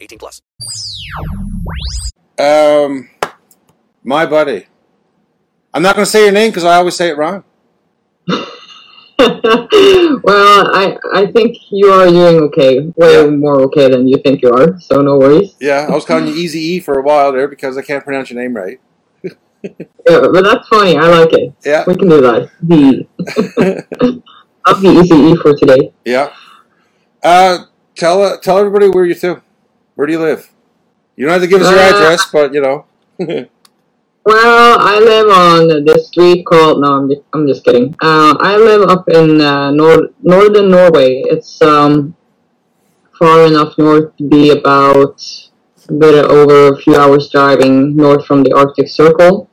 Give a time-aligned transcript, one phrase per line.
[0.00, 0.42] 18 plus.
[2.38, 3.08] Um,
[4.04, 4.66] my buddy.
[5.74, 7.44] I'm not going to say your name because I always say it wrong.
[9.18, 13.30] well, I I think you are doing okay, way Yeah.
[13.30, 14.78] more okay than you think you are.
[14.80, 15.54] So no worries.
[15.60, 18.30] Yeah, I was calling you Easy E for a while there because I can't pronounce
[18.30, 18.80] your name right.
[20.08, 20.96] Yeah, but that's funny.
[20.96, 21.52] I like it.
[21.64, 21.84] Yeah.
[21.86, 22.50] We can do that.
[22.62, 24.22] The
[24.66, 25.92] I'll be easy E for today.
[26.04, 26.32] Yeah.
[27.22, 29.42] Uh, tell uh, tell everybody where you're to.
[29.96, 30.50] Where do you live?
[31.16, 32.86] You don't have to give us your Uh, address, but you know.
[34.24, 36.80] Well, I live on this street called.
[36.80, 37.94] No, I'm just, I'm just kidding.
[38.02, 41.22] Uh, I live up in uh, nor- northern Norway.
[41.26, 42.16] It's um
[43.18, 45.22] far enough north to be about
[45.88, 49.48] a bit over a few hours driving north from the Arctic Circle.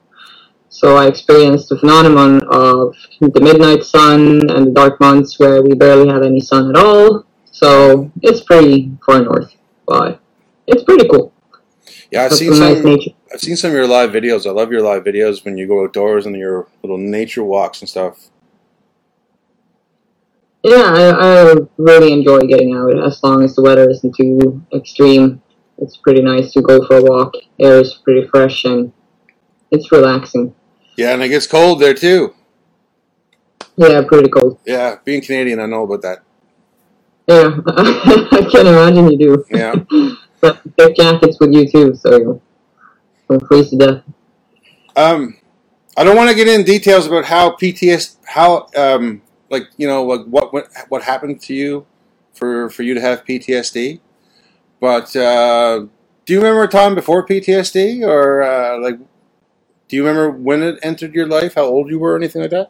[0.70, 5.76] So I experienced the phenomenon of the midnight sun and the dark months where we
[5.76, 7.26] barely have any sun at all.
[7.52, 9.54] So it's pretty far north,
[9.86, 10.20] but
[10.68, 11.34] it's pretty cool.
[12.12, 12.86] Yeah, I've seen some nice some.
[12.86, 13.12] nature.
[13.34, 14.46] I've seen some of your live videos.
[14.46, 17.90] I love your live videos when you go outdoors and your little nature walks and
[17.90, 18.30] stuff.
[20.64, 25.42] Yeah, I, I really enjoy getting out as long as the weather isn't too extreme.
[25.80, 27.34] It's pretty nice to go for a walk.
[27.60, 28.94] Air is pretty fresh and
[29.72, 30.54] it's relaxing.
[30.96, 32.36] Yeah, and it gets cold there too.
[33.76, 34.60] Yeah, pretty cold.
[34.66, 36.20] Yeah, being Canadian, I know about that.
[37.28, 39.46] Yeah, I can imagine you do.
[39.50, 39.76] Yeah.
[40.44, 42.42] But thick jackets with you too, so
[43.30, 44.04] you'll freeze to death.
[44.94, 45.38] Um,
[45.96, 50.04] I don't want to get in details about how PTS, how um, like you know,
[50.04, 51.86] like what what what happened to you
[52.34, 54.02] for for you to have PTSD.
[54.82, 55.86] But uh,
[56.26, 58.98] do you remember a time before PTSD, or uh, like,
[59.88, 61.54] do you remember when it entered your life?
[61.54, 62.70] How old you were, or anything like that?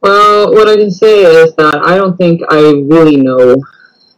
[0.00, 3.56] Well, what I can say is that I don't think I really know.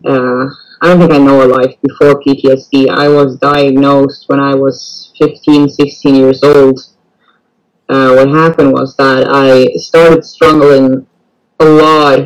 [0.05, 0.51] Uh,
[0.83, 2.91] I don't think I know a life before PTSD.
[2.91, 6.79] I was diagnosed when I was 15, 16 years old.
[7.89, 11.07] Uh, what happened was that I started struggling
[11.61, 12.19] a lot,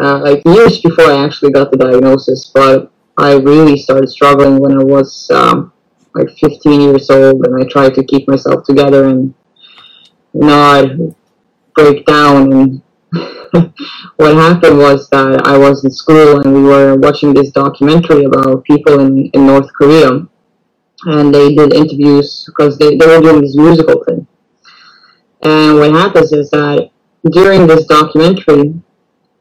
[0.00, 4.78] uh, like years before I actually got the diagnosis, but I really started struggling when
[4.78, 5.72] I was um,
[6.14, 9.34] like 15 years old, and I tried to keep myself together and
[10.34, 10.86] not
[11.74, 12.82] break down and
[14.16, 18.64] what happened was that I was in school and we were watching this documentary about
[18.64, 20.26] people in, in North Korea
[21.04, 24.26] and they did interviews because they, they were doing this musical thing.
[25.42, 26.90] And what happens is that
[27.30, 28.74] during this documentary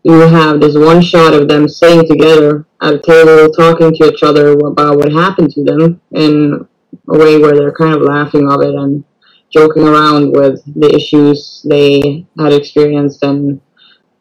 [0.04, 4.22] you have this one shot of them sitting together at a table talking to each
[4.22, 6.68] other about what happened to them in
[7.10, 9.04] a way where they're kind of laughing of it and
[9.56, 13.62] joking around with the issues they had experienced and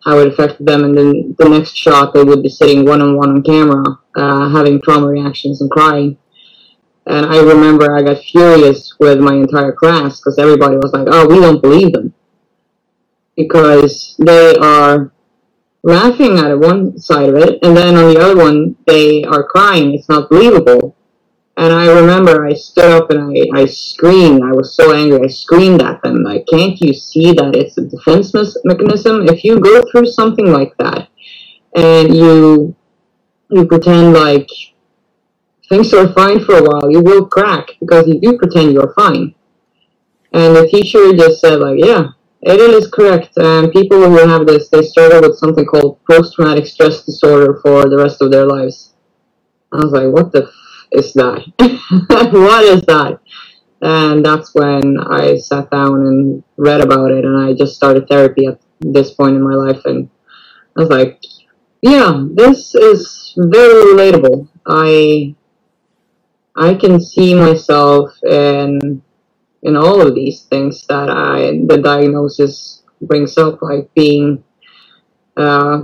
[0.04, 0.84] how it affected them.
[0.84, 3.82] And then the next shot, they would be sitting one on one on camera,
[4.16, 6.16] uh, having trauma reactions and crying.
[7.06, 11.26] And I remember I got furious with my entire class because everybody was like, oh,
[11.26, 12.14] we don't believe them.
[13.36, 15.12] Because they are
[15.82, 19.92] laughing at one side of it, and then on the other one, they are crying.
[19.94, 20.96] It's not believable.
[21.56, 23.20] And I remember I stood up and
[23.54, 24.42] I, I screamed.
[24.42, 25.20] I was so angry.
[25.22, 26.22] I screamed at them.
[26.24, 28.32] Like, can't you see that it's a defense
[28.64, 29.28] mechanism?
[29.28, 31.08] If you go through something like that
[31.76, 32.74] and you
[33.50, 34.48] you pretend like
[35.68, 39.34] things are fine for a while, you will crack because you do pretend you're fine.
[40.32, 42.08] And the teacher just said, like, yeah,
[42.42, 43.36] it is correct.
[43.36, 47.96] And people who have this, they struggle with something called post-traumatic stress disorder for the
[47.96, 48.94] rest of their lives.
[49.72, 50.50] I was like, what the
[50.94, 51.44] is that?
[52.32, 53.20] what is that?
[53.82, 58.46] And that's when I sat down and read about it, and I just started therapy
[58.46, 59.84] at this point in my life.
[59.84, 60.08] And
[60.76, 61.20] I was like,
[61.82, 64.48] yeah, this is very relatable.
[64.66, 65.34] I
[66.56, 69.02] I can see myself in
[69.62, 74.44] in all of these things that I the diagnosis brings up, like being
[75.36, 75.82] uh,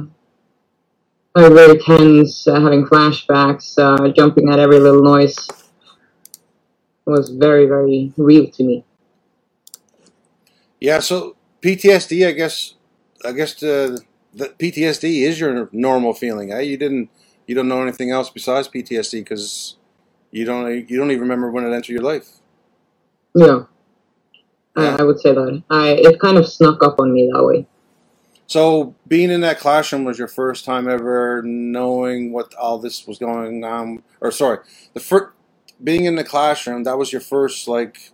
[1.34, 5.36] uh, very tense, uh, having flashbacks, uh, jumping at every little noise.
[7.04, 8.84] was very very real to me.
[10.80, 12.74] Yeah, so PTSD, I guess,
[13.24, 14.00] I guess the,
[14.32, 16.52] the PTSD is your normal feeling.
[16.52, 16.60] Eh?
[16.60, 17.10] You didn't,
[17.46, 19.76] you don't know anything else besides PTSD because
[20.30, 22.28] you don't, you don't even remember when it entered your life.
[23.34, 23.64] Yeah,
[24.74, 25.62] I, I would say that.
[25.68, 27.66] I it kind of snuck up on me that way.
[28.50, 33.16] So being in that classroom was your first time ever knowing what all this was
[33.16, 34.58] going on, or sorry,
[34.92, 35.34] the first
[35.84, 38.10] being in the classroom that was your first like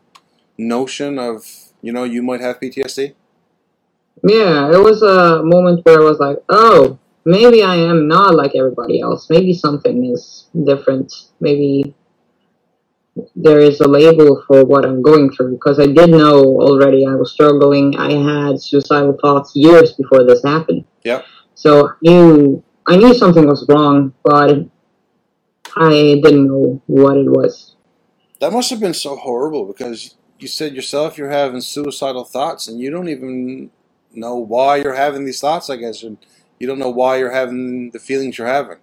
[0.59, 1.47] notion of
[1.81, 3.15] you know you might have PTSD.
[4.25, 8.53] Yeah, it was a moment where I was like, oh, maybe I am not like
[8.55, 9.31] everybody else.
[9.31, 11.15] Maybe something is different.
[11.41, 11.95] Maybe
[13.35, 17.15] there is a label for what I'm going through because I did know already I
[17.15, 17.97] was struggling.
[17.97, 20.85] I had suicidal thoughts years before this happened.
[21.05, 21.25] Yep.
[21.55, 24.67] So I knew I knew something was wrong, but
[25.77, 27.75] I didn't know what it was.
[28.41, 32.79] That must have been so horrible because you said yourself you're having suicidal thoughts and
[32.79, 33.71] you don't even
[34.13, 36.19] know why you're having these thoughts, I guess, and
[36.59, 38.79] you don't know why you're having the feelings you're having.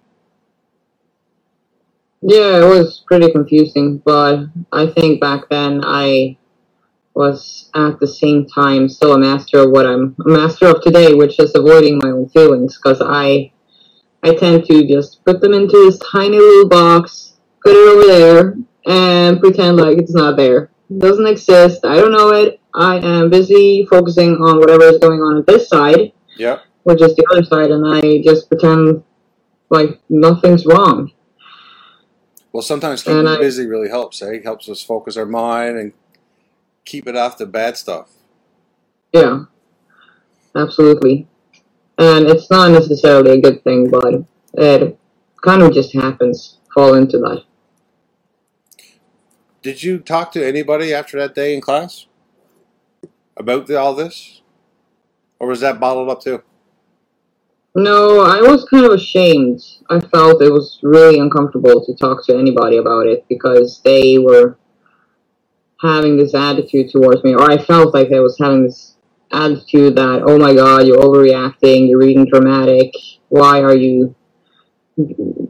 [2.26, 6.38] Yeah, it was pretty confusing, but I think back then I
[7.14, 11.12] was at the same time still a master of what I'm a master of today,
[11.12, 13.52] which is avoiding my own feelings because I
[14.22, 18.56] I tend to just put them into this tiny little box, put it over there,
[18.86, 20.70] and pretend like it's not there.
[20.88, 21.84] It doesn't exist.
[21.84, 22.58] I don't know it.
[22.74, 27.14] I am busy focusing on whatever is going on at this side, yeah, which is
[27.16, 29.04] the other side, and I just pretend
[29.68, 31.12] like nothing's wrong.
[32.54, 34.40] Well, sometimes keeping I- busy really helps, eh?
[34.44, 35.92] Helps us focus our mind and
[36.84, 38.12] keep it off the bad stuff.
[39.12, 39.46] Yeah,
[40.54, 41.26] absolutely.
[41.98, 44.22] And it's not necessarily a good thing, but
[44.52, 44.96] it
[45.42, 46.58] kind of just happens.
[46.72, 47.42] Fall into that.
[49.60, 52.06] Did you talk to anybody after that day in class
[53.36, 54.42] about the, all this,
[55.40, 56.44] or was that bottled up too?
[57.76, 59.60] No, I was kind of ashamed.
[59.90, 64.56] I felt it was really uncomfortable to talk to anybody about it because they were
[65.80, 68.96] having this attitude towards me, or I felt like they was having this
[69.32, 72.92] attitude that, oh my god, you're overreacting, you're being dramatic,
[73.28, 74.14] why are you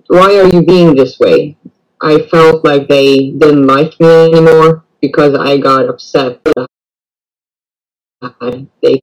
[0.07, 1.59] why are you being this way?
[2.01, 6.69] I felt like they didn't like me anymore because I got upset that
[8.83, 9.03] they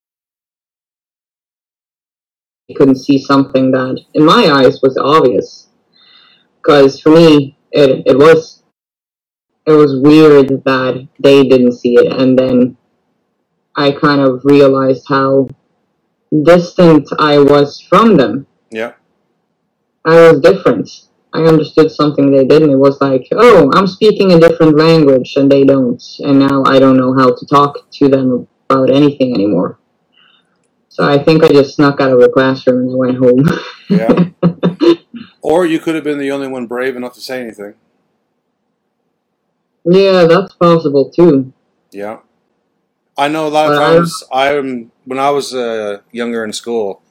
[2.74, 5.68] couldn't see something that, in my eyes, was obvious.
[6.62, 8.64] Because for me, it, it was
[9.66, 12.78] it was weird that they didn't see it, and then
[13.76, 15.48] I kind of realized how
[16.44, 18.48] distant I was from them.
[18.70, 18.94] Yeah.
[20.06, 20.90] I was different.
[21.34, 22.72] I understood something they didn't.
[22.72, 26.80] It was like, oh, I'm speaking a different language and they don't, and now I
[26.80, 29.80] don't know how to talk to them about anything anymore.
[30.92, 33.46] So I think I just snuck out of the classroom and went home.
[33.90, 34.96] Yeah.
[35.42, 37.76] or you could have been the only one brave enough to say anything.
[39.86, 41.54] yeah, that's possible too.
[41.92, 42.20] Yeah.
[43.18, 47.02] I know a lot of I- times I'm when I was uh, younger in school,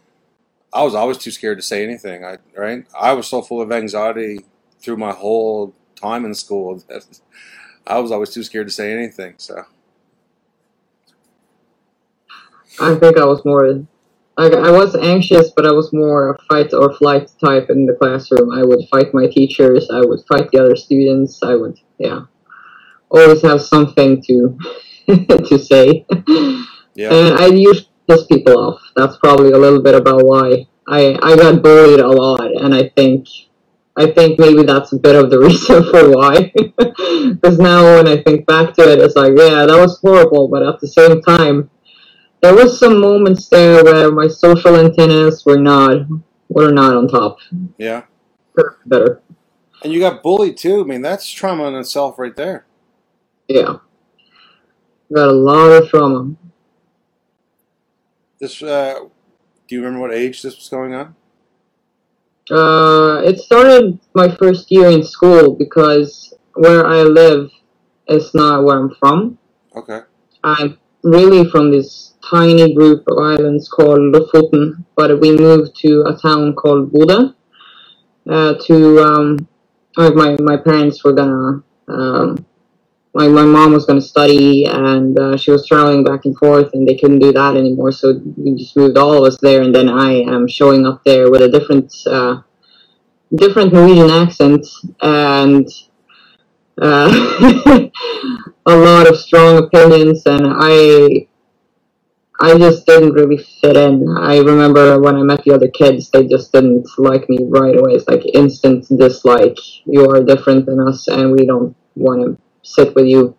[0.75, 2.23] I was always too scared to say anything.
[2.23, 2.85] I right?
[2.99, 4.41] I was so full of anxiety
[4.79, 7.07] through my whole time in school that
[7.87, 9.35] I was always too scared to say anything.
[9.39, 9.65] So
[12.81, 13.67] I think I was more.
[14.39, 17.95] I, I was anxious, but I was more a fight or flight type in the
[17.95, 18.51] classroom.
[18.53, 19.91] I would fight my teachers.
[19.91, 21.43] I would fight the other students.
[21.43, 22.21] I would, yeah,
[23.11, 24.59] always have something to
[25.49, 26.07] to say.
[26.95, 28.81] yeah, And I usually piss people off.
[28.97, 32.89] That's probably a little bit about why I I got bullied a lot, and I
[32.97, 33.29] think
[33.97, 36.53] I think maybe that's a bit of the reason for why.
[37.31, 40.63] Because now when I think back to it, it's like, yeah, that was horrible, but
[40.63, 41.71] at the same time,
[42.43, 46.07] there was some moments there where my social antennas were not
[46.49, 47.39] were not on top.
[47.79, 48.05] yeah.
[48.87, 49.23] Better,
[49.85, 50.83] And you got bullied too.
[50.83, 52.67] I mean, that's trauma in itself, right there.
[53.49, 53.77] yeah.
[55.15, 56.35] Got a lot of trauma.
[58.41, 58.63] This.
[58.63, 59.01] Uh,
[59.69, 61.17] do you remember what age this was going on?
[62.51, 67.51] Uh, it started my first year in school because where I live
[68.09, 69.39] is not where I'm from.
[69.77, 70.01] Okay.
[70.45, 76.17] I'm really from this tiny group of islands called Lofoten, but we moved to a
[76.17, 77.35] town called Bodø
[78.29, 79.49] uh, to um,
[79.97, 82.47] my my parents were gonna um,
[83.15, 86.89] my my mom was gonna study and uh, she was traveling back and forth and
[86.89, 89.89] they couldn't do that anymore so we just moved all of us there and then
[89.89, 92.43] I am showing up there with a different uh,
[93.35, 94.67] different Norwegian accent
[95.03, 95.69] and
[96.81, 97.89] uh,
[98.67, 101.29] a lot of strong opinions and I
[102.41, 104.09] I just didn't really fit in.
[104.19, 107.93] I remember when I met the other kids, they just didn't like me right away.
[107.93, 109.59] It's like instant dislike.
[109.85, 113.37] You are different than us, and we don't want to sit with you.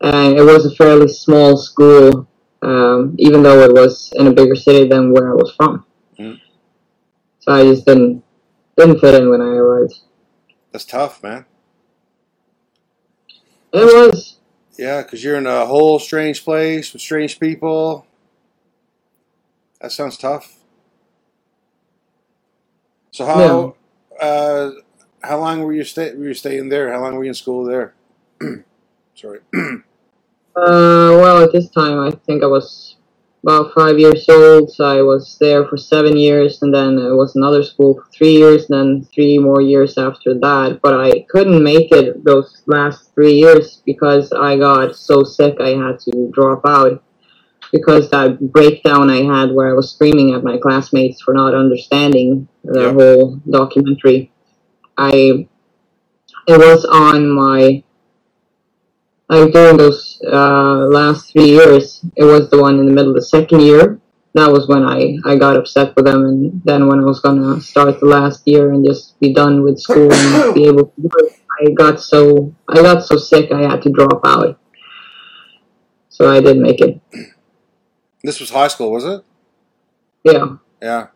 [0.00, 2.28] And it was a fairly small school,
[2.62, 5.84] um, even though it was in a bigger city than where I was from.
[6.18, 6.40] Mm.
[7.40, 8.22] So I just didn't
[8.76, 9.94] didn't fit in when I arrived.
[10.72, 11.46] That's tough, man.
[13.72, 14.33] It was
[14.76, 18.06] Yeah, because you're in a whole strange place with strange people.
[19.80, 20.56] That sounds tough.
[23.10, 23.76] So how
[24.20, 24.70] uh,
[25.22, 26.92] how long were you stay were you staying there?
[26.92, 27.94] How long were you in school there?
[29.14, 29.40] Sorry.
[30.56, 32.93] Uh, well, at this time, I think I was
[33.44, 34.72] about five years old.
[34.72, 38.36] So I was there for seven years, and then it was another school for three
[38.42, 40.80] years, then three more years after that.
[40.82, 45.72] But I couldn't make it those last three years because I got so sick I
[45.84, 47.02] had to drop out.
[47.72, 52.48] Because that breakdown I had where I was screaming at my classmates for not understanding
[52.62, 52.92] the Yeah.
[52.92, 54.30] whole documentary,
[54.96, 55.48] I
[56.46, 57.82] it was on my
[59.34, 63.16] like during those uh, last three years, it was the one in the middle of
[63.16, 64.00] the second year.
[64.34, 67.60] That was when I, I got upset with them, and then when I was gonna
[67.60, 71.32] start the last year and just be done with school and be able to work,
[71.60, 74.58] I got so I got so sick I had to drop out.
[76.08, 77.00] So I didn't make it.
[78.22, 79.24] This was high school, was it?
[80.24, 81.08] Yeah, Yeah.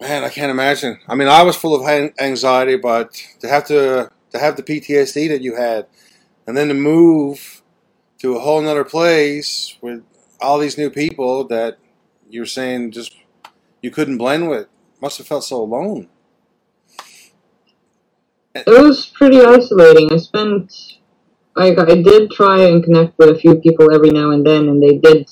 [0.00, 0.98] Man, I can't imagine.
[1.06, 5.28] I mean, I was full of anxiety, but to have to to have the PTSD
[5.28, 5.86] that you had,
[6.46, 7.62] and then to move
[8.18, 10.02] to a whole nother place with
[10.40, 11.78] all these new people that
[12.28, 13.14] you're saying just
[13.80, 14.68] you couldn't blend with,
[15.00, 16.08] must have felt so alone.
[18.54, 20.12] it was pretty isolating.
[20.12, 20.72] I spent
[21.54, 24.82] like I did try and connect with a few people every now and then, and
[24.82, 25.28] they did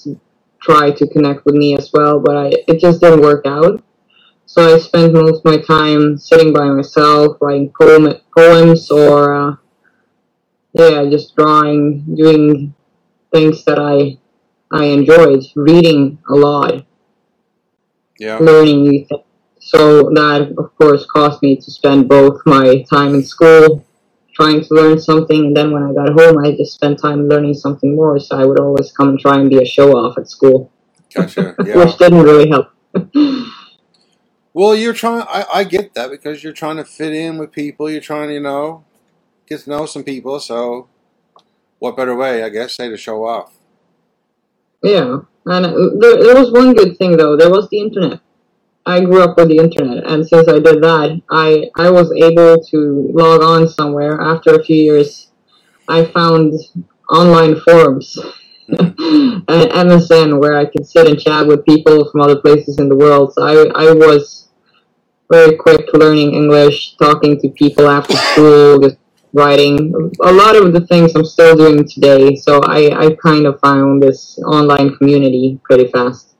[0.60, 3.82] try to connect with me as well, but I it just didn't work out.
[4.46, 9.56] So I spent most of my time sitting by myself, writing poem, poems, or uh,
[10.88, 12.74] yeah, just drawing, doing
[13.32, 14.18] things that I
[14.72, 16.84] I enjoyed, reading a lot,
[18.18, 18.38] Yeah.
[18.38, 19.22] learning new things.
[19.60, 23.84] So that, of course, caused me to spend both my time in school
[24.34, 27.54] trying to learn something, and then when I got home, I just spent time learning
[27.54, 28.18] something more.
[28.20, 30.70] So I would always come and try and be a show off at school,
[31.14, 31.54] Gotcha.
[31.64, 31.76] Yeah.
[31.84, 32.68] which didn't really help.
[34.52, 35.22] Well, you're trying.
[35.28, 37.88] I, I get that because you're trying to fit in with people.
[37.90, 38.84] You're trying to, you know,
[39.50, 40.38] get to know some people.
[40.38, 40.88] So,
[41.80, 43.52] what better way, I guess, say to show off?
[44.82, 45.64] Yeah, and
[46.00, 47.36] there, there was one good thing though.
[47.36, 48.20] There was the internet.
[48.86, 52.62] I grew up with the internet, and since I did that, I I was able
[52.64, 54.20] to log on somewhere.
[54.20, 55.30] After a few years,
[55.88, 56.54] I found
[57.10, 58.16] online forums
[58.68, 62.96] and MSN where I could sit and chat with people from other places in the
[62.96, 63.34] world.
[63.34, 64.48] So I I was
[65.30, 68.99] very quick learning English, talking to people after school, just
[69.32, 72.34] writing a lot of the things I'm still doing today.
[72.36, 76.34] So I, I kind of found this online community pretty fast.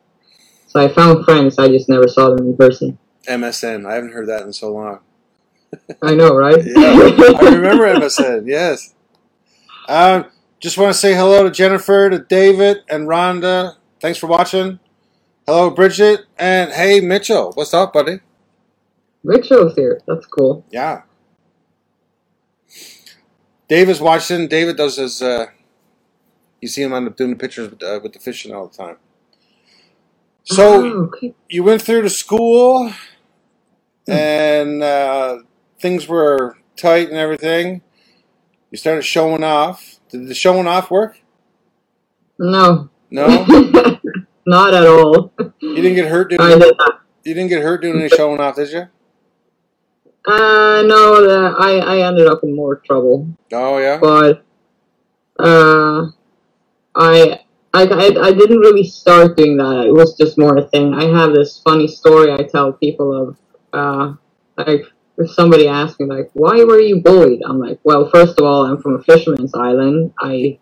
[0.66, 2.98] So I found friends, I just never saw them in person.
[3.28, 3.88] MSN.
[3.88, 5.00] I haven't heard that in so long.
[6.02, 6.58] I know, right?
[6.64, 6.92] Yeah,
[7.40, 8.44] I remember MSN.
[8.46, 8.94] Yes.
[9.88, 10.26] Um,
[10.60, 13.76] just want to say hello to Jennifer, to David, and Rhonda.
[14.00, 14.78] Thanks for watching.
[15.46, 17.52] Hello, Bridget, and hey, Mitchell.
[17.54, 18.20] What's up, buddy?
[19.24, 20.00] Mitchell's here.
[20.06, 20.64] That's cool.
[20.70, 21.02] Yeah.
[23.70, 24.48] David's watching.
[24.48, 25.22] David does his.
[25.22, 25.46] Uh,
[26.60, 28.76] you see him on the, doing the pictures with, uh, with the fishing all the
[28.76, 28.96] time.
[30.42, 31.34] So Oh, okay.
[31.48, 32.92] you went through to school,
[34.08, 35.38] and uh,
[35.80, 37.82] things were tight and everything.
[38.72, 40.00] You started showing off.
[40.08, 41.20] Did the showing off work?
[42.40, 42.90] No.
[43.12, 43.26] No,
[44.46, 45.32] Not at all.
[45.60, 46.40] you didn't get hurt doing.
[46.40, 47.00] I did not.
[47.24, 48.88] You didn't get hurt doing any showing off, did you?
[50.26, 53.26] Uh, no, the, I, I ended up in more trouble.
[53.52, 53.98] Oh yeah.
[53.98, 54.44] but
[55.38, 56.08] uh,
[56.94, 57.40] I,
[57.72, 59.86] I I I didn't really start doing that.
[59.86, 60.92] It was just more a thing.
[60.94, 63.36] I have this funny story I tell people of.
[63.72, 64.14] Uh,
[64.58, 64.82] like
[65.16, 68.66] if somebody asks me like, "Why were you bullied?" I'm like, "Well, first of all,
[68.66, 70.12] I'm from a fisherman's island.
[70.20, 70.58] I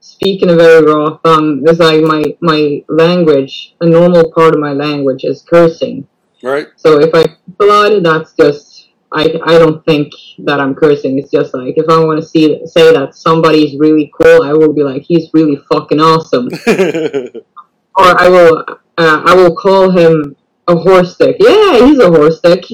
[0.00, 1.62] speak in a very raw tongue.
[1.64, 3.74] It's like my my language.
[3.80, 6.08] A normal part of my language is cursing.
[6.42, 6.68] Right.
[6.76, 7.24] So if I
[7.58, 8.75] blood, that's just
[9.16, 11.18] I, I don't think that I'm cursing.
[11.18, 14.74] It's just like if I want to see say that somebody's really cool, I will
[14.74, 18.64] be like he's really fucking awesome, or I will
[18.98, 20.36] uh, I will call him
[20.68, 21.36] a horse stick.
[21.40, 22.64] Yeah, he's a horse stick.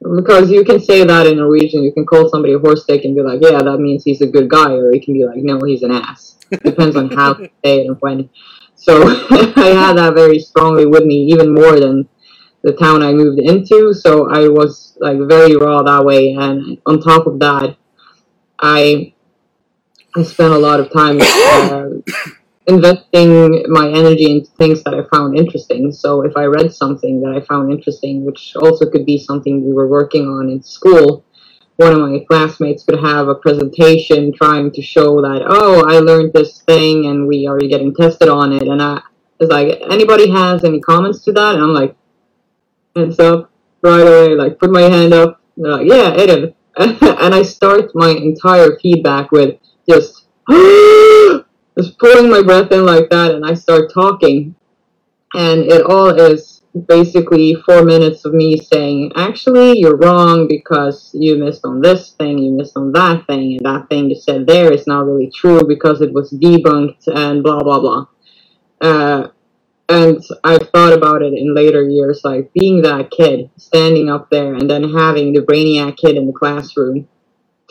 [0.00, 3.14] Because you can say that in Norwegian, you can call somebody a horse stick and
[3.14, 5.60] be like, yeah, that means he's a good guy, or you can be like, no,
[5.64, 6.38] he's an ass.
[6.64, 8.28] Depends on how to say it and when.
[8.74, 12.08] So I had that very strongly with me, even more than
[12.62, 13.92] the town I moved into.
[13.94, 17.76] So I was like very raw that way, and on top of that,
[18.58, 19.14] I
[20.16, 21.88] I spent a lot of time uh,
[22.66, 25.90] investing my energy into things that I found interesting.
[25.92, 29.72] So if I read something that I found interesting, which also could be something we
[29.72, 31.24] were working on in school,
[31.76, 36.34] one of my classmates could have a presentation trying to show that, oh, I learned
[36.34, 38.62] this thing and we are getting tested on it.
[38.64, 39.02] And I
[39.40, 41.54] was like, anybody has any comments to that?
[41.54, 41.96] And I'm like,
[42.96, 43.50] hands up
[43.82, 45.40] right away, like put my hand up.
[45.56, 46.54] Like, yeah, Eden.
[46.76, 49.58] and I start my entire feedback with
[49.88, 54.54] just, just pulling my breath in like that, and I start talking.
[55.34, 61.36] And it all is basically four minutes of me saying, actually, you're wrong because you
[61.36, 64.72] missed on this thing, you missed on that thing, and that thing you said there
[64.72, 68.06] is not really true because it was debunked, and blah, blah, blah.
[68.80, 69.28] Uh,
[69.92, 74.54] and I've thought about it in later years, like being that kid, standing up there,
[74.54, 77.08] and then having the brainiac kid in the classroom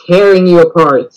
[0.06, 1.14] tearing you apart.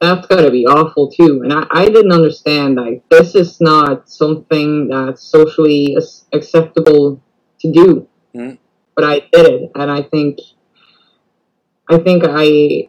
[0.00, 1.42] That's gotta be awful too.
[1.42, 5.96] And I, I didn't understand, like, this is not something that's socially
[6.32, 7.20] acceptable
[7.60, 8.08] to do.
[8.34, 8.54] Mm-hmm.
[8.94, 10.38] But I did it, and I think,
[11.88, 12.88] I think I.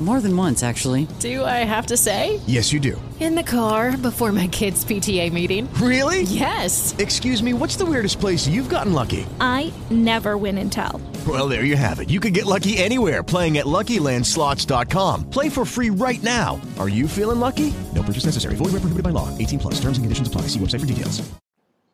[0.00, 1.06] More than once, actually.
[1.18, 2.40] Do I have to say?
[2.46, 3.00] Yes, you do.
[3.20, 5.68] In the car before my kids' PTA meeting.
[5.74, 6.22] Really?
[6.22, 6.94] Yes.
[6.96, 9.26] Excuse me, what's the weirdest place you've gotten lucky?
[9.42, 11.02] I never win and tell.
[11.28, 12.08] Well, there you have it.
[12.08, 15.28] You can get lucky anywhere playing at LuckyLandSlots.com.
[15.28, 16.58] Play for free right now.
[16.78, 17.74] Are you feeling lucky?
[17.94, 18.54] No purchase necessary.
[18.54, 19.28] Void where prohibited by law.
[19.36, 19.74] 18 plus.
[19.74, 20.42] Terms and conditions apply.
[20.42, 21.20] See website for details.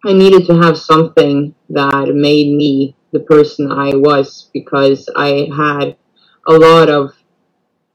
[0.05, 5.97] I needed to have something that made me the person I was because I had
[6.47, 7.16] a lot of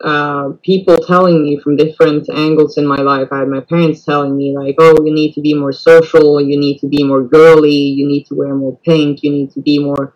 [0.03, 3.29] uh, people telling me from different angles in my life.
[3.31, 6.41] I had my parents telling me like, "Oh, you need to be more social.
[6.41, 7.71] You need to be more girly.
[7.97, 9.23] You need to wear more pink.
[9.23, 10.13] You need to be more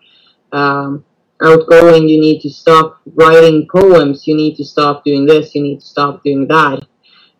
[0.51, 1.05] um,
[1.43, 2.09] outgoing.
[2.09, 4.27] You need to stop writing poems.
[4.27, 5.55] You need to stop doing this.
[5.55, 6.85] You need to stop doing that."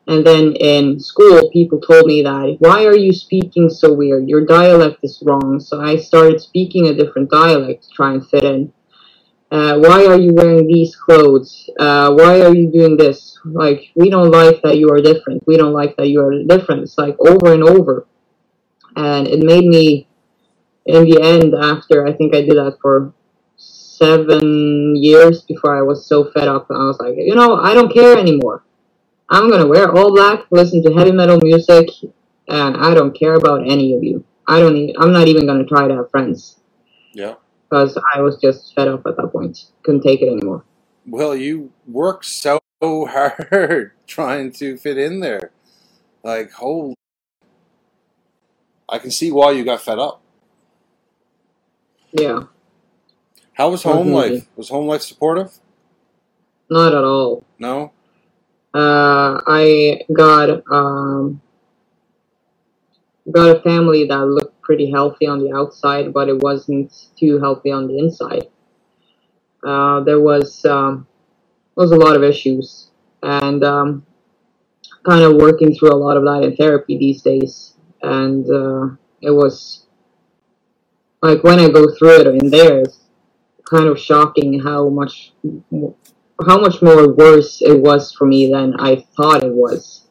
[0.08, 4.30] And then in school, people told me that, "Why are you speaking so weird?
[4.30, 8.44] Your dialect is wrong." So I started speaking a different dialect to try and fit
[8.44, 8.74] in.
[9.56, 11.70] Uh, why are you wearing these clothes?
[11.80, 13.40] Uh, why are you doing this?
[13.46, 15.48] Like, we don't like that you are different.
[15.48, 16.84] We don't like that you are different.
[16.84, 18.06] It's like over and over.
[18.98, 20.10] And it made me,
[20.86, 23.14] in the end, after I think I did that for
[23.56, 27.94] seven years before I was so fed up, I was like, you know, I don't
[27.94, 28.66] care anymore.
[29.30, 31.88] I'm gonna wear all black, listen to heavy metal music,
[32.50, 34.26] and I don't care about any of you.
[34.50, 36.60] I don't even, I'm not even gonna try to have friends.
[37.14, 37.36] Yeah
[37.70, 39.66] because I was just fed up at that point.
[39.84, 40.64] Couldn't take it anymore.
[41.08, 45.52] Well, you worked so hard trying to fit in there.
[46.24, 46.96] Like, holy.
[48.88, 50.22] I can see why you got fed up.
[52.12, 52.44] Yeah.
[53.54, 54.48] How was home life?
[54.56, 55.60] Was home life supportive?
[56.70, 57.44] Not at all.
[57.58, 57.92] No?
[58.74, 61.42] Uh, I got um,
[63.32, 67.72] got a family that looked pretty healthy on the outside, but it wasn't too healthy
[67.72, 68.48] on the inside.
[69.66, 71.08] Uh, there was um,
[71.76, 72.90] was a lot of issues,
[73.24, 74.06] and um,
[75.06, 77.76] kind of working through a lot of that in therapy these days.
[78.02, 79.86] And uh, it was
[81.22, 83.00] like when I go through it in there, it's
[83.70, 85.34] kind of shocking how much
[86.46, 90.05] how much more worse it was for me than I thought it was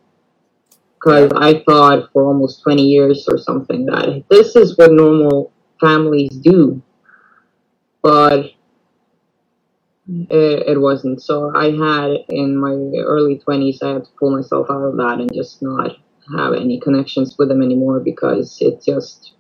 [1.05, 6.31] because I thought for almost 20 years or something that this is what normal families
[6.31, 6.83] do.
[8.03, 8.53] But
[10.07, 11.23] it, it, wasn't.
[11.23, 15.19] So I had in my early 20s, I had to pull myself out of that
[15.21, 15.97] and just not
[16.37, 19.35] have any connections with them anymore because it just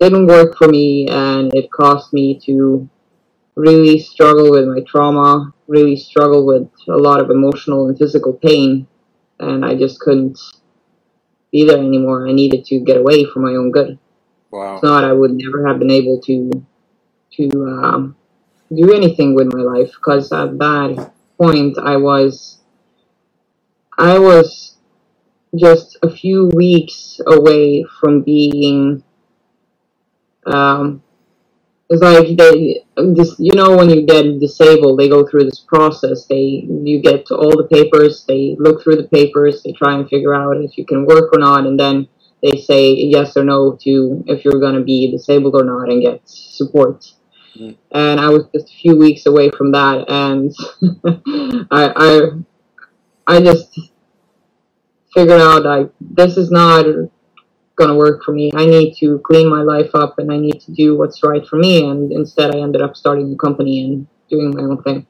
[0.00, 2.88] didn't work for me and it caused me to
[3.54, 8.86] really struggle with my trauma, really struggle with a lot of emotional and physical pain
[9.40, 10.38] and I just couldn't
[11.52, 12.28] be there anymore.
[12.28, 13.98] I needed to get away for my own good.
[14.50, 14.76] Wow.
[14.76, 16.50] If not, I would never have been able to
[17.32, 18.16] to um,
[18.74, 22.60] do anything with my life because at that point I was
[23.98, 24.76] I was
[25.54, 29.02] just a few weeks away from being
[30.46, 31.02] um,
[31.88, 36.26] it's like they this you know when you get disabled they go through this process
[36.26, 40.34] they you get all the papers they look through the papers they try and figure
[40.34, 42.08] out if you can work or not and then
[42.42, 46.02] they say yes or no to if you're going to be disabled or not and
[46.02, 47.04] get support
[47.56, 47.76] mm.
[47.92, 50.52] and i was just a few weeks away from that and
[51.70, 53.78] i i i just
[55.14, 56.84] figured out like this is not
[57.76, 58.50] going to work for me.
[58.54, 61.56] I need to clean my life up and I need to do what's right for
[61.56, 61.88] me.
[61.88, 65.06] And instead, I ended up starting a company and doing my own thing.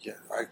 [0.00, 0.44] Yeah, I,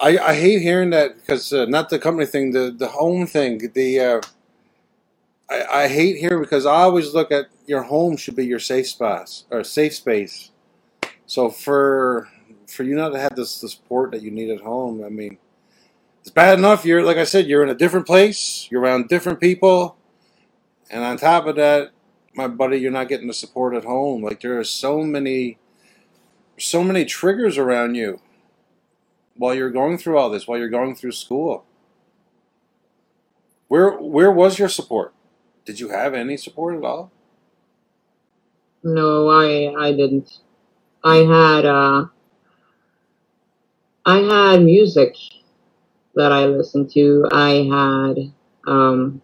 [0.00, 3.70] I, I hate hearing that because uh, not the company thing, the the home thing.
[3.72, 4.20] The uh,
[5.48, 8.88] I, I hate hearing because I always look at your home should be your safe
[8.88, 10.50] space or safe space.
[11.26, 12.28] So for
[12.66, 15.38] for you not to have this the support that you need at home, I mean
[16.24, 19.40] it's bad enough you're like I said, you're in a different place, you're around different
[19.40, 19.98] people,
[20.90, 21.90] and on top of that,
[22.34, 24.22] my buddy, you're not getting the support at home.
[24.22, 25.58] Like there are so many
[26.58, 28.20] so many triggers around you
[29.36, 31.66] while you're going through all this, while you're going through school.
[33.68, 35.12] Where where was your support?
[35.66, 37.12] Did you have any support at all?
[38.82, 40.38] No, I I didn't.
[41.04, 42.06] I had uh
[44.06, 45.16] I had music
[46.16, 47.26] that I listened to.
[47.30, 48.32] I had
[48.66, 49.22] um,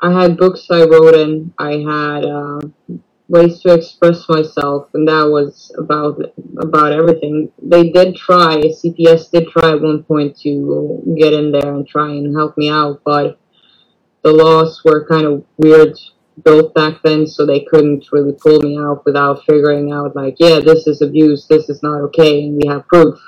[0.00, 1.52] I had books I wrote in.
[1.58, 2.60] I had uh,
[3.28, 6.20] ways to express myself, and that was about
[6.58, 7.50] about everything.
[7.62, 8.56] They did try.
[8.62, 12.68] CPS did try at one point to get in there and try and help me
[12.70, 13.38] out, but
[14.22, 15.96] the laws were kind of weird
[16.44, 20.60] built back then, so they couldn't really pull me out without figuring out like, yeah,
[20.60, 23.18] this is abuse, this is not okay, and we have proof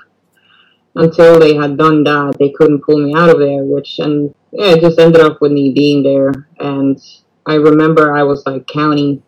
[0.99, 4.73] until they had done that, they couldn't pull me out of there, which, and yeah,
[4.73, 6.33] it just ended up with me being there.
[6.59, 7.01] And
[7.47, 9.23] I remember I was like counting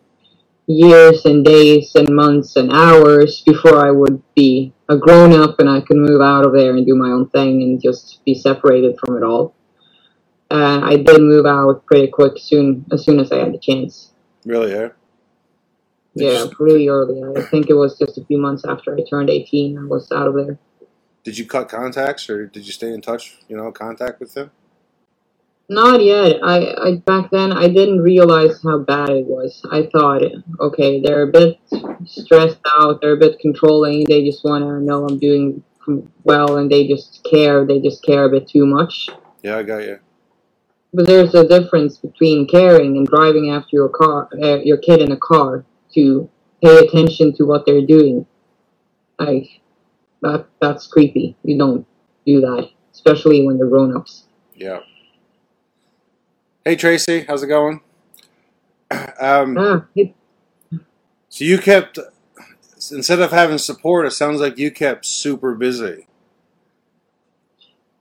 [0.67, 5.69] years and days and months and hours before I would be a grown up and
[5.69, 8.97] I could move out of there and do my own thing and just be separated
[8.99, 9.55] from it all.
[10.49, 14.11] Uh, I did move out pretty quick soon, as soon as I had the chance.
[14.45, 14.89] Really, yeah?
[16.13, 17.23] Yeah, really early.
[17.37, 20.27] I think it was just a few months after I turned 18, I was out
[20.27, 20.59] of there
[21.23, 23.37] did you cut contacts or did you stay in touch?
[23.47, 24.51] You know, contact with them?
[25.69, 26.39] Not yet.
[26.43, 29.65] I, I back then I didn't realize how bad it was.
[29.71, 30.21] I thought,
[30.59, 31.59] okay, they're a bit
[32.05, 32.99] stressed out.
[32.99, 34.03] They're a bit controlling.
[34.03, 35.63] They just want to know I'm doing
[36.25, 37.65] well, and they just care.
[37.65, 39.09] They just care a bit too much.
[39.43, 39.99] Yeah, I got you.
[40.93, 45.13] But there's a difference between caring and driving after your car, uh, your kid in
[45.13, 46.29] a car, to
[46.61, 48.25] pay attention to what they're doing.
[49.17, 49.60] Like
[50.21, 51.35] that that's creepy.
[51.43, 51.85] You don't
[52.25, 54.25] do that, especially when they're grown ups.
[54.55, 54.79] Yeah.
[56.63, 57.81] Hey Tracy, how's it going?
[59.21, 59.85] Um, ah,
[61.29, 61.97] so you kept
[62.91, 66.07] instead of having support, it sounds like you kept super busy.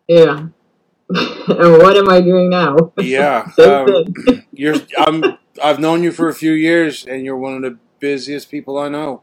[0.09, 0.49] Yeah.
[1.09, 2.93] and what am I doing now?
[2.99, 3.51] Yeah.
[3.59, 4.15] um,
[4.53, 8.51] you're I'm I've known you for a few years and you're one of the busiest
[8.51, 9.23] people I know.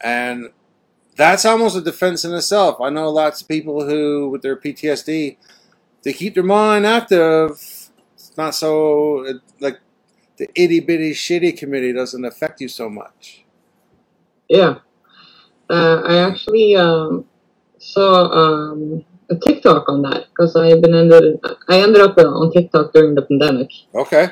[0.00, 0.50] And
[1.16, 2.80] that's almost a defense in itself.
[2.80, 5.36] I know lots of people who, with their PTSD,
[6.02, 7.50] they keep their mind active.
[8.14, 9.78] It's not so like
[10.38, 13.44] the itty bitty shitty committee doesn't affect you so much.
[14.48, 14.76] Yeah,
[15.70, 17.26] uh, I actually um,
[17.78, 22.92] saw um, a TikTok on that because I been ended I ended up on TikTok
[22.92, 23.70] during the pandemic.
[23.94, 24.28] Okay.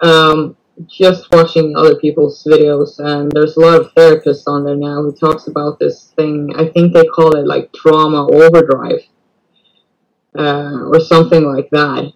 [0.00, 5.02] Um, just watching other people's videos and there's a lot of therapists on there now
[5.02, 6.52] who talks about this thing.
[6.56, 9.00] I think they call it like trauma overdrive
[10.38, 12.12] uh, or something like that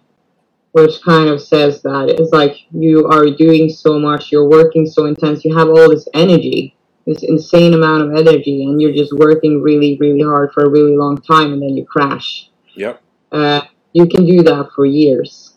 [0.73, 5.05] which kind of says that it's like you are doing so much you're working so
[5.05, 9.61] intense you have all this energy this insane amount of energy and you're just working
[9.61, 12.49] really really hard for a really long time and then you crash.
[12.75, 13.01] Yep.
[13.31, 13.61] Uh,
[13.93, 15.50] you can do that for years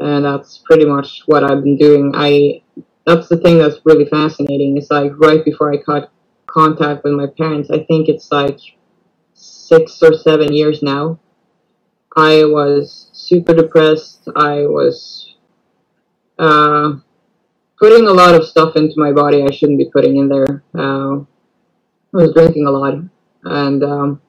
[0.00, 2.12] and that's pretty much what I've been doing.
[2.14, 2.62] I
[3.06, 4.76] that's the thing that's really fascinating.
[4.76, 6.10] It's like right before I cut
[6.46, 8.58] contact with my parents, I think it's like
[9.34, 11.18] six or seven years now.
[12.16, 14.28] I was super depressed.
[14.36, 15.34] I was
[16.38, 16.94] uh,
[17.78, 20.62] putting a lot of stuff into my body I shouldn't be putting in there.
[20.74, 21.20] Uh,
[22.14, 22.94] I was drinking a lot,
[23.44, 24.20] and um,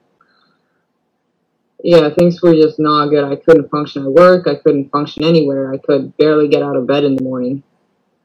[1.83, 3.25] yeah, things were just not good.
[3.25, 4.47] I couldn't function at work.
[4.47, 5.73] I couldn't function anywhere.
[5.73, 7.63] I could barely get out of bed in the morning.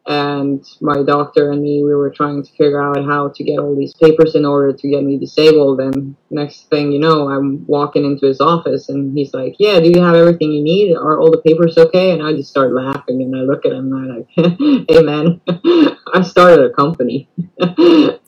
[0.07, 3.77] and my doctor and me we were trying to figure out how to get all
[3.77, 8.07] these papers in order to get me disabled and next thing you know i'm walking
[8.07, 11.31] into his office and he's like yeah do you have everything you need are all
[11.31, 14.16] the papers okay and i just start laughing and i look at him and i'm
[14.16, 14.29] like
[14.88, 15.40] hey man
[16.14, 17.29] i started a company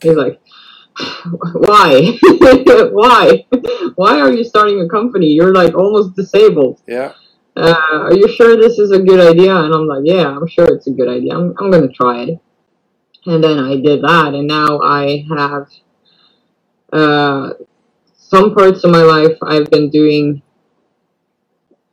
[0.01, 0.39] he's like
[1.53, 2.17] why
[2.91, 3.45] why
[3.95, 7.13] why are you starting a company you're like almost disabled Yeah.
[7.55, 9.53] uh, are you sure this is a good idea?
[9.55, 11.33] And I'm like, yeah, I'm sure it's a good idea.
[11.35, 12.39] I'm, I'm going to try it.
[13.25, 15.67] And then I did that, and now I have
[16.93, 17.53] uh,
[18.15, 20.41] some parts of my life I've been doing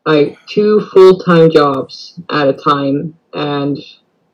[0.07, 3.77] like two full time jobs at a time and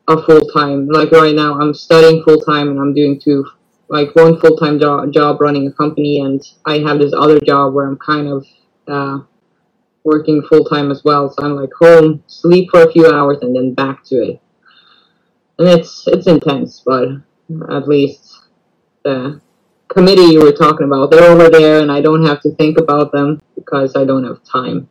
[0.07, 0.87] a full time.
[0.87, 3.45] Like right now, I'm studying full time and I'm doing two,
[3.87, 7.73] like one full time jo- job running a company, and I have this other job
[7.73, 8.45] where I'm kind of.
[8.87, 9.19] Uh,
[10.05, 11.29] working full time as well.
[11.29, 14.41] So I'm like home, sleep for a few hours, and then back to it.
[15.57, 17.09] And it's it's intense, but
[17.71, 18.43] at least
[19.03, 19.41] the
[19.87, 23.11] committee you were talking about, they're over there, and I don't have to think about
[23.11, 24.89] them because I don't have time.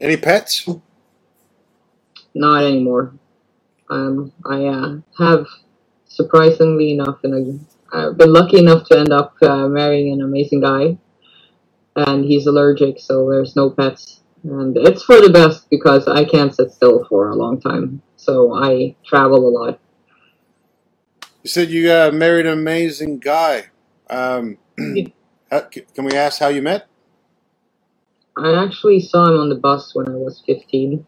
[0.00, 0.68] Any pets?
[2.34, 3.14] Not anymore.
[3.90, 5.46] Um, I uh, have
[6.10, 10.98] surprisingly enough, and I've been lucky enough to end up uh, marrying an amazing guy
[11.96, 14.20] and he's allergic, so there's no pets.
[14.44, 18.54] And it's for the best because I can't sit still for a long time, so
[18.54, 19.80] I travel a lot.
[21.42, 23.66] You said you uh, married an amazing guy.
[24.08, 24.58] Um,
[25.50, 26.86] how- can we ask how you met?
[28.36, 31.04] I actually saw him on the bus when I was 15.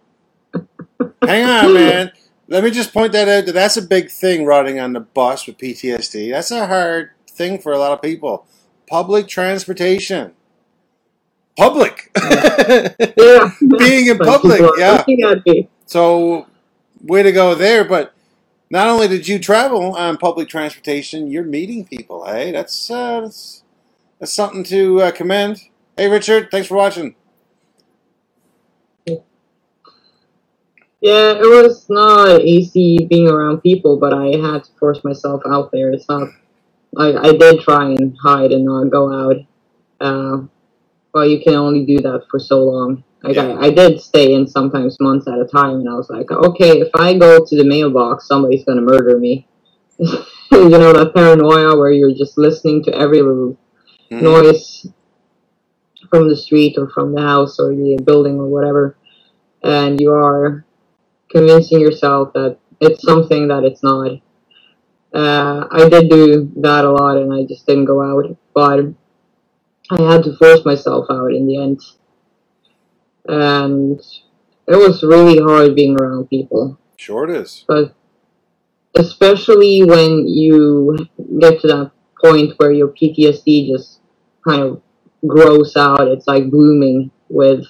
[1.23, 2.13] Hang on, man.
[2.53, 3.47] Let me just point that out.
[3.47, 4.45] That that's a big thing.
[4.45, 6.31] Riding on the bus with PTSD.
[6.31, 8.47] That's a hard thing for a lot of people.
[8.87, 10.33] Public transportation.
[11.57, 12.11] Public.
[13.17, 14.93] Yeah, Being in public, yeah.
[14.93, 15.69] looking at me.
[15.87, 16.47] So,
[17.03, 17.85] way to go there.
[17.85, 18.15] But
[18.71, 22.27] not only did you travel on public transportation, you're meeting people.
[22.27, 23.63] Hey, that's uh, that's,
[24.19, 25.63] that's something to uh, commend.
[25.97, 27.15] Hey, Richard, thanks for watching.
[31.03, 35.73] Yeah, it was not easy being around people, but I had to force myself out
[35.73, 35.93] there.
[35.93, 36.31] It's not.
[36.99, 39.37] I, I did try and hide and not go out.
[40.01, 40.47] Uh,
[41.15, 43.05] well, you can only do that for so long.
[43.23, 43.55] Like Yeah.
[43.55, 46.81] I, I did stay in sometimes months at a time, and I was like, okay,
[46.81, 49.49] if I go to the mailbox, somebody's gonna murder me.
[49.99, 53.59] you know that paranoia where you're just listening to every little
[54.13, 54.23] Mhm.
[54.23, 54.87] noise
[56.11, 58.97] from the street or from the house or the building or whatever,
[59.65, 60.65] and you are
[61.33, 64.13] convincing yourself that it's something that it's not.
[65.15, 68.87] Uh, I did do that a lot, and I just didn't go out, but
[69.91, 71.81] I had to force myself out in the end,
[73.27, 74.01] and
[74.67, 77.65] it was really hard being around people Sure, it is.
[77.67, 77.95] but
[78.97, 80.97] especially when you
[81.41, 81.91] get to that
[82.23, 84.01] point where your PTSD just
[84.47, 84.83] kind of
[85.27, 87.65] grows out, it's like blooming with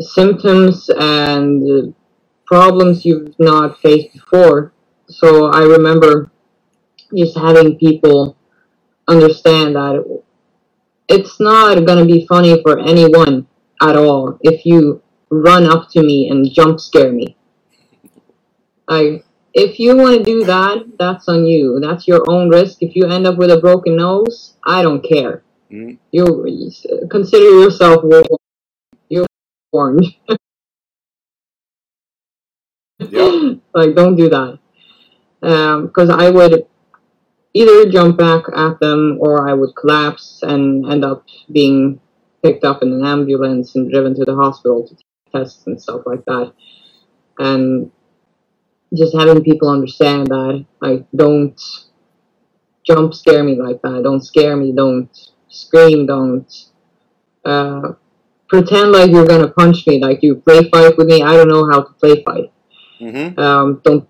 [0.00, 1.94] symptoms and
[2.50, 4.72] problems you've not faced before.
[5.08, 6.30] So I remember
[7.16, 8.36] just having people
[9.06, 9.94] understand that
[11.08, 13.46] it's not going to be funny for anyone
[13.80, 17.36] at all if you run up to me and jump scare me.
[18.88, 21.78] Like, if you want to do that, that's on you.
[21.80, 22.78] That's your own risk.
[22.80, 25.42] If you end up with a broken nose, I don't care.
[25.70, 25.98] Mhm.
[26.10, 26.24] You
[27.08, 28.26] consider yourself warned.
[29.08, 29.26] You're
[29.72, 30.06] warned.
[33.00, 33.54] Yeah.
[33.74, 34.58] like, don't do that.
[35.40, 36.66] Because I would
[37.54, 42.00] either jump back at them or I would collapse and end up being
[42.42, 46.02] picked up in an ambulance and driven to the hospital to take tests and stuff
[46.06, 46.52] like that.
[47.38, 47.90] And
[48.96, 51.58] just having people understand that, like, don't
[52.84, 54.02] jump scare me like that.
[54.02, 54.72] Don't scare me.
[54.72, 55.08] Don't
[55.48, 56.06] scream.
[56.06, 56.50] Don't
[57.44, 57.92] uh,
[58.48, 60.00] pretend like you're gonna punch me.
[60.00, 61.22] Like you play fight with me.
[61.22, 62.52] I don't know how to play fight.
[63.00, 63.38] Mm-hmm.
[63.38, 64.08] Um, don't.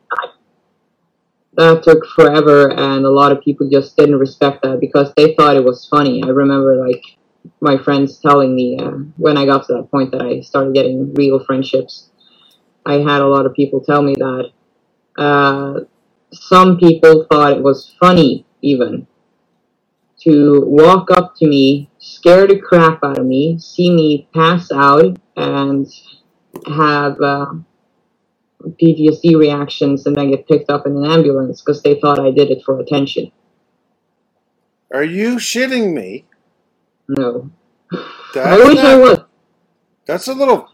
[1.55, 5.57] That took forever, and a lot of people just didn't respect that because they thought
[5.57, 6.23] it was funny.
[6.23, 7.03] I remember like
[7.61, 11.13] my friends telling me uh, when I got to that point that I started getting
[11.15, 12.11] real friendships.
[12.87, 14.51] I had a lot of people tell me that
[15.19, 15.81] uh,
[16.33, 19.07] some people thought it was funny even
[20.21, 25.19] to walk up to me, scare the crap out of me, see me pass out,
[25.37, 25.87] and
[26.67, 27.53] have uh,
[28.63, 32.51] PTSD reactions, and then get picked up in an ambulance because they thought I did
[32.51, 33.33] it for attention.
[34.93, 36.25] Are you shitting me?
[37.09, 37.51] No,
[38.35, 39.19] That's I wish I was.
[40.07, 40.69] That's a little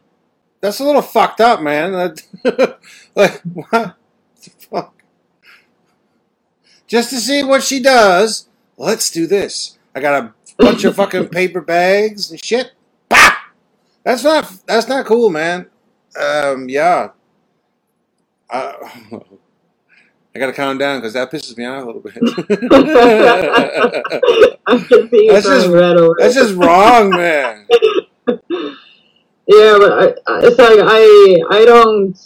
[0.61, 2.15] That's a little fucked up, man.
[3.15, 3.97] Like, what
[4.43, 5.03] the fuck?
[6.87, 9.79] Just to see what she does, let's do this.
[9.95, 12.73] I got a bunch of fucking paper bags and shit.
[13.09, 13.37] Bah!
[14.05, 15.69] That's not that's not cool, man.
[16.21, 17.11] Um, yeah.
[20.37, 22.15] I gotta calm down because that pisses me off a little bit.
[24.67, 25.71] That's just
[26.19, 27.67] that's just wrong, man.
[29.49, 32.19] Yeah, but I, it's like I I don't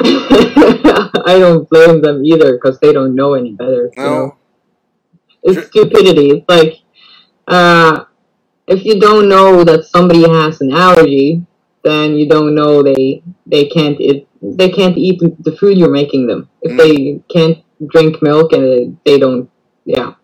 [1.26, 3.90] I don't blame them either because they don't know any better.
[3.98, 4.02] know?
[4.02, 4.34] No,
[5.42, 6.30] It's stupidity.
[6.30, 6.76] It's like
[7.46, 8.04] uh,
[8.66, 11.44] if you don't know that somebody has an allergy,
[11.84, 16.26] then you don't know they they can't eat they can't eat the- food you're making
[16.26, 16.48] them.
[16.62, 16.78] If Mm.
[16.78, 19.48] they can't drink milk and they don't,
[19.84, 20.14] yeah.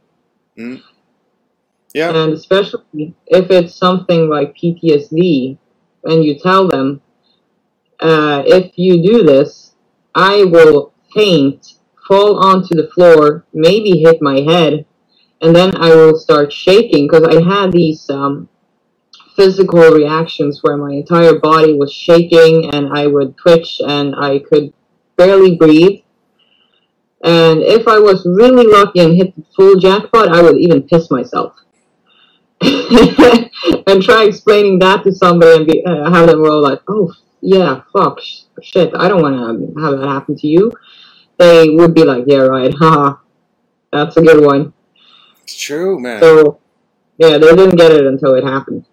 [1.95, 5.59] yeah, And especially if it's something like PTSD,
[6.05, 7.01] and you tell them,
[8.01, 9.73] uh, if you do this,
[10.15, 11.75] I will faint,
[12.09, 14.87] fall onto the floor, maybe hit my head,
[15.43, 18.49] and then I will start shaking because I had these um,
[19.37, 24.73] physical reactions where my entire body was shaking and I would twitch and I could
[25.17, 26.01] barely breathe.
[27.23, 31.11] And if I was really lucky and hit the full jackpot, I would even piss
[31.11, 31.55] myself.
[32.61, 37.83] and try explaining that to somebody and be, uh, have them roll like, oh, yeah,
[37.93, 40.73] fuck, sh- shit, I don't want to have that happen to you.
[41.39, 43.17] They would be like, yeah, right, haha,
[43.93, 44.73] that's a good one.
[45.43, 46.21] it's true, man.
[46.21, 46.61] So,
[47.19, 48.87] yeah, they didn't get it until it happened.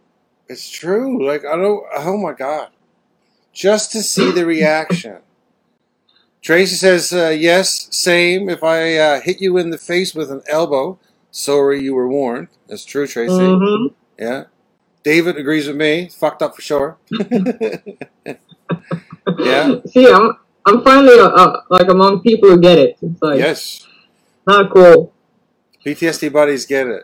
[0.49, 1.25] It's true.
[1.25, 1.83] Like I don't.
[1.97, 2.69] Oh my god!
[3.53, 5.19] Just to see the reaction.
[6.41, 8.49] Tracy says, uh, "Yes, same.
[8.49, 10.99] If I uh, hit you in the face with an elbow,
[11.31, 13.33] sorry, you were warned." That's true, Tracy.
[13.33, 13.93] Mhm.
[14.19, 14.43] Yeah.
[15.03, 16.09] David agrees with me.
[16.09, 16.97] Fucked up for sure.
[19.39, 19.75] yeah.
[19.87, 22.97] See, I'm, I'm finally uh, uh, like among people who get it.
[23.01, 23.85] It's like, Yes.
[24.47, 25.13] not cool.
[25.85, 27.03] PTSD buddies get it.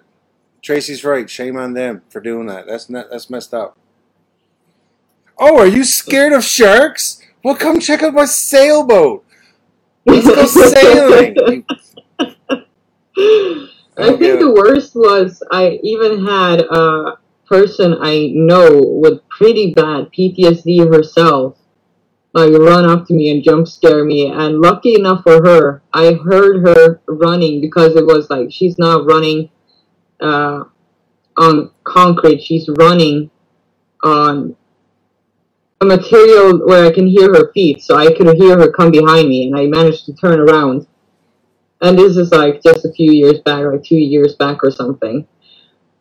[0.61, 1.29] Tracy's right.
[1.29, 2.67] Shame on them for doing that.
[2.67, 3.09] That's not.
[3.09, 3.77] That's messed up.
[5.37, 7.21] Oh, are you scared of sharks?
[7.43, 9.25] Well, come check out my sailboat.
[10.05, 11.65] Let's go sailing.
[13.99, 17.17] I oh, think the worst was I even had a
[17.47, 21.57] person I know with pretty bad PTSD herself,
[22.33, 24.31] like run up to me and jump scare me.
[24.31, 29.05] And lucky enough for her, I heard her running because it was like she's not
[29.05, 29.49] running
[30.21, 30.63] uh,
[31.37, 33.31] on concrete; she's running
[34.03, 34.55] on
[35.81, 39.29] a material where I can hear her feet, so I could hear her come behind
[39.29, 40.87] me, and I managed to turn around.
[41.81, 45.25] And this is like just a few years back, like two years back or something.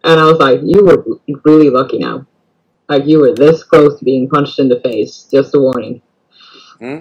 [0.02, 1.04] And I was like, you were
[1.44, 2.26] really lucky now.
[2.88, 5.28] Like you were this close to being punched in the face.
[5.31, 6.02] Just a warning.
[6.78, 7.00] Hmm?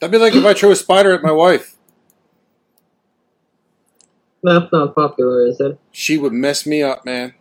[0.00, 1.76] That'd be like if I threw a spider at my wife.
[4.42, 5.78] That's not popular, is it?
[5.92, 7.34] She would mess me up, man.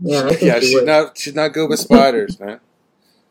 [0.00, 0.86] Yeah, I think yeah, she she's would.
[0.86, 1.18] not.
[1.18, 2.60] She's not good with spiders, man.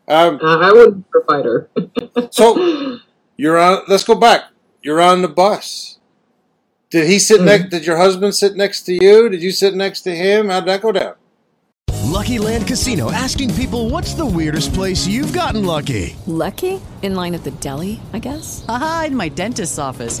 [0.08, 1.68] Um, Uh, I would fight her.
[2.30, 2.98] so
[3.36, 3.82] you're on.
[3.88, 4.44] Let's go back.
[4.82, 5.98] You're on the bus.
[6.90, 7.46] Did he sit Hmm.
[7.46, 7.70] next?
[7.70, 9.28] Did your husband sit next to you?
[9.30, 10.48] Did you sit next to him?
[10.50, 11.14] How'd that go down?
[12.04, 16.14] Lucky Land Casino asking people what's the weirdest place you've gotten lucky?
[16.26, 16.80] Lucky?
[17.02, 18.64] In line at the deli, I guess?
[18.68, 20.20] Aha, in my dentist's office.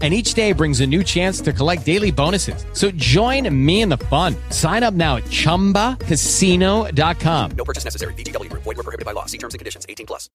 [0.00, 2.64] And each day brings a new chance to collect daily bonuses.
[2.72, 4.34] So join me in the fun.
[4.48, 7.50] Sign up now at chumbacasino.com.
[7.50, 8.14] No purchase necessary.
[8.14, 8.62] VGW Group.
[8.62, 9.26] Void were prohibited by law.
[9.26, 9.84] See terms and conditions.
[9.86, 10.30] 18 plus.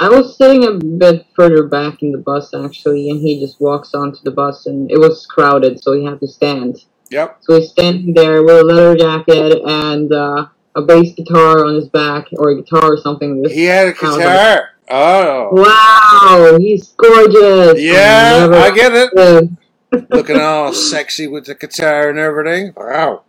[0.00, 3.94] I was sitting a bit further back in the bus actually, and he just walks
[3.94, 6.84] onto the bus, and it was crowded, so he had to stand.
[7.10, 7.36] Yep.
[7.42, 11.88] So he's standing there with a leather jacket and uh, a bass guitar on his
[11.88, 13.42] back, or a guitar or something.
[13.42, 14.70] This He had a sounds guitar.
[14.90, 15.48] Oh.
[15.52, 17.80] Wow, he's gorgeous.
[17.80, 19.50] Yeah, never I get it.
[20.10, 22.72] Looking all sexy with the guitar and everything.
[22.76, 23.22] Wow.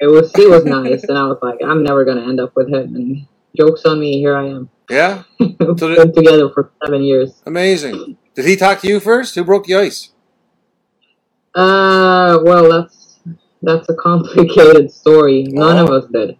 [0.00, 2.68] It was he was nice, and I was like, I'm never gonna end up with
[2.68, 2.96] him.
[2.96, 3.26] And
[3.56, 4.70] jokes on me, here I am.
[4.88, 5.24] Yeah.
[5.76, 7.42] So been together for seven years.
[7.46, 8.16] Amazing.
[8.34, 9.34] Did he talk to you first?
[9.34, 10.10] Who broke the ice?
[11.54, 13.20] Uh, well, that's
[13.62, 15.44] that's a complicated story.
[15.48, 16.38] None of us did.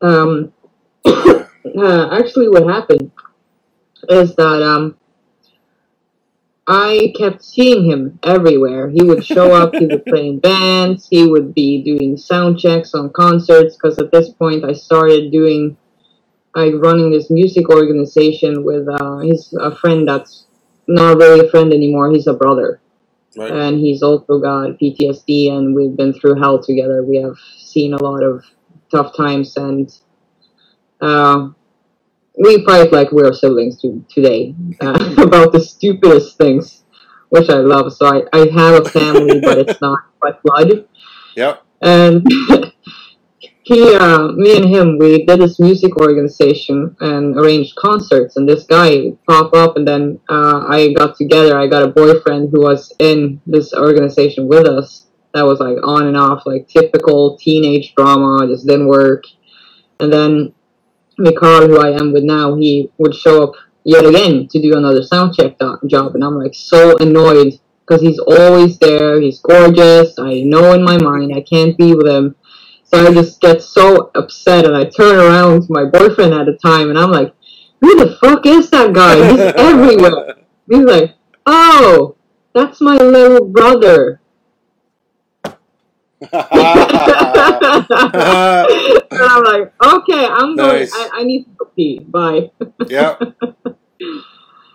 [0.00, 0.52] Um,
[1.64, 3.10] uh, actually, what happened
[4.08, 4.96] is that um,
[6.66, 8.88] I kept seeing him everywhere.
[8.88, 9.74] He would show up.
[9.74, 11.08] he would play in bands.
[11.10, 13.76] He would be doing sound checks on concerts.
[13.76, 15.76] Because at this point, I started doing,
[16.54, 18.88] like, running this music organization with.
[18.88, 20.46] Uh, he's a friend that's
[20.88, 22.10] not really a friend anymore.
[22.12, 22.80] He's a brother
[23.36, 23.50] Right.
[23.50, 27.02] and he's also got PTSD, and we've been through hell together.
[27.02, 28.44] We have seen a lot of
[28.90, 29.90] tough times, and
[31.02, 31.48] uh,
[32.38, 36.82] we fight like we're siblings to, today uh, about the stupidest things,
[37.28, 37.92] which I love.
[37.92, 40.88] So I, I have a family, but it's not by blood.
[41.36, 41.62] Yep.
[41.82, 42.26] And
[43.62, 48.36] he, uh, me and him, we did this music organization and arranged concerts.
[48.36, 51.58] And this guy would pop up, and then uh, I got together.
[51.58, 55.06] I got a boyfriend who was in this organization with us.
[55.34, 58.46] That was like on and off, like typical teenage drama.
[58.46, 59.24] Just didn't work.
[59.98, 60.52] And then
[61.22, 63.54] Mikal, who I am with now, he would show up
[63.84, 65.56] yet again to do another sound check
[65.86, 69.20] job, and I'm like so annoyed because he's always there.
[69.20, 70.18] He's gorgeous.
[70.18, 72.34] I know in my mind I can't be with him.
[72.84, 76.58] So I just get so upset and I turn around to my boyfriend at the
[76.62, 77.34] time and I'm like,
[77.80, 79.16] who the fuck is that guy?
[79.30, 80.36] He's everywhere.
[80.70, 81.14] He's like,
[81.46, 82.16] oh,
[82.54, 84.21] that's my little brother.
[86.30, 86.42] And
[89.22, 92.00] I'm like, okay, I'm going, I, I need to pee.
[92.00, 92.50] Bye.
[92.86, 93.22] Yep.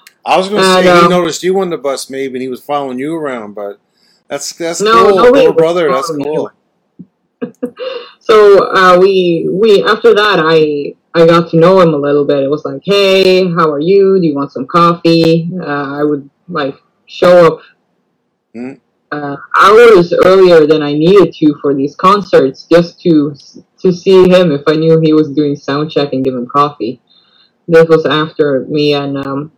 [0.26, 2.50] I was gonna And, say he um, noticed you on the bus maybe and he
[2.50, 3.80] was following you around, but
[4.28, 5.32] that's that's No, cool.
[5.32, 6.52] Little brother, that's cool.
[8.20, 12.43] So uh, we we after that I I got to know him a little bit.
[12.43, 14.20] It was like, hey, how are you?
[14.20, 15.50] Do you want some coffee?
[15.60, 16.76] Uh, I would like
[17.06, 17.60] show up
[18.54, 18.74] Hmm.
[19.12, 23.36] Uh, hours earlier than I needed to for these concerts just to
[23.80, 27.01] to see him if I knew he was doing sound check and give him coffee.
[27.68, 29.51] This was after me and um,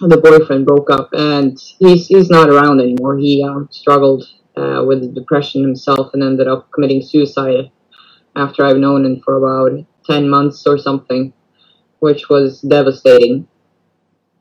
[0.00, 3.18] the boyfriend broke up, and he's he's not around anymore.
[3.18, 4.24] He um, struggled
[4.56, 7.70] uh, with depression himself and ended up committing suicide
[8.36, 11.32] after I've known him for about 10 months or something,
[11.98, 13.46] which was devastating.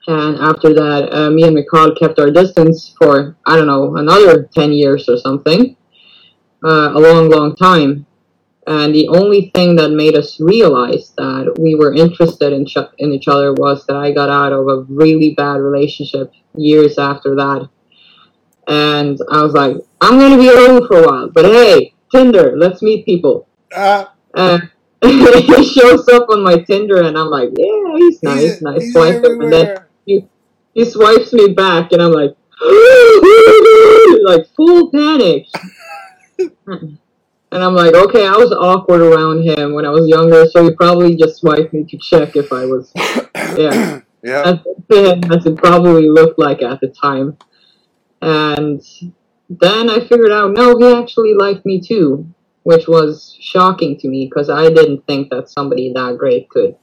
[0.07, 4.43] And after that, uh, me and Mikal kept our distance for, I don't know, another
[4.43, 5.75] 10 years or something.
[6.63, 8.05] Uh, a long, long time.
[8.67, 13.11] And the only thing that made us realize that we were interested in, ch- in
[13.11, 17.69] each other was that I got out of a really bad relationship years after that.
[18.67, 22.53] And I was like, I'm going to be alone for a while, but hey, Tinder,
[22.55, 23.47] let's meet people.
[23.75, 24.69] Ah, And
[25.03, 28.83] he shows up on my Tinder, and I'm like, yeah, he's nice, he's, nice.
[28.83, 29.77] he's and then.
[30.09, 30.27] He,
[30.73, 32.35] he swipes me back, and I'm like,
[34.25, 35.45] like full panic.
[36.37, 36.97] and
[37.51, 41.15] I'm like, okay, I was awkward around him when I was younger, so he probably
[41.15, 42.91] just swiped me to check if I was,
[43.57, 44.01] yeah.
[44.21, 44.43] Yeah.
[44.43, 47.37] That's as it probably looked like at the time.
[48.21, 48.81] And
[49.49, 52.27] then I figured out, no, he actually liked me too,
[52.63, 56.75] which was shocking to me because I didn't think that somebody that great could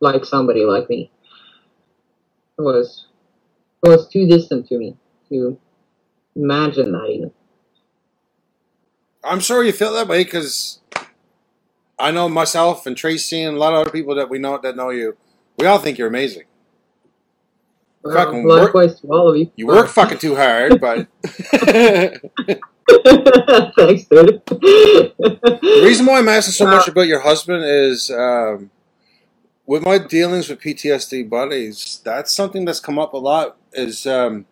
[0.00, 1.10] like somebody like me.
[2.58, 3.06] Was
[3.84, 4.96] it was too distant to me
[5.28, 5.58] to
[6.34, 7.30] imagine that even.
[9.22, 10.80] I'm sure you feel that way because
[11.98, 14.76] I know myself and Tracy and a lot of other people that we know that
[14.76, 15.16] know you.
[15.58, 16.44] We all think you're amazing.
[18.02, 19.50] Well, Fucking work- likewise to all of you.
[19.56, 21.06] You work fucking too hard, but
[22.88, 24.42] Thanks, dude.
[24.46, 28.70] the reason why I'm asking so much Uh, about your husband is um,
[29.68, 32.00] with my dealings with PTSD buddies.
[32.02, 33.58] That's something that's come up a lot.
[33.74, 34.46] Is um,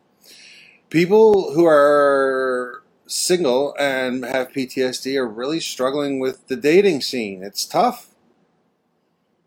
[0.90, 7.42] people who are single and have PTSD are really struggling with the dating scene.
[7.42, 8.10] It's tough.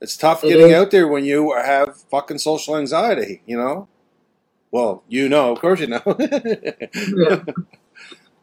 [0.02, 3.44] It's tough It getting out there when you have fucking social anxiety.
[3.46, 3.88] You know.
[4.72, 6.02] Well, you know, of course you know.
[6.18, 7.44] yeah.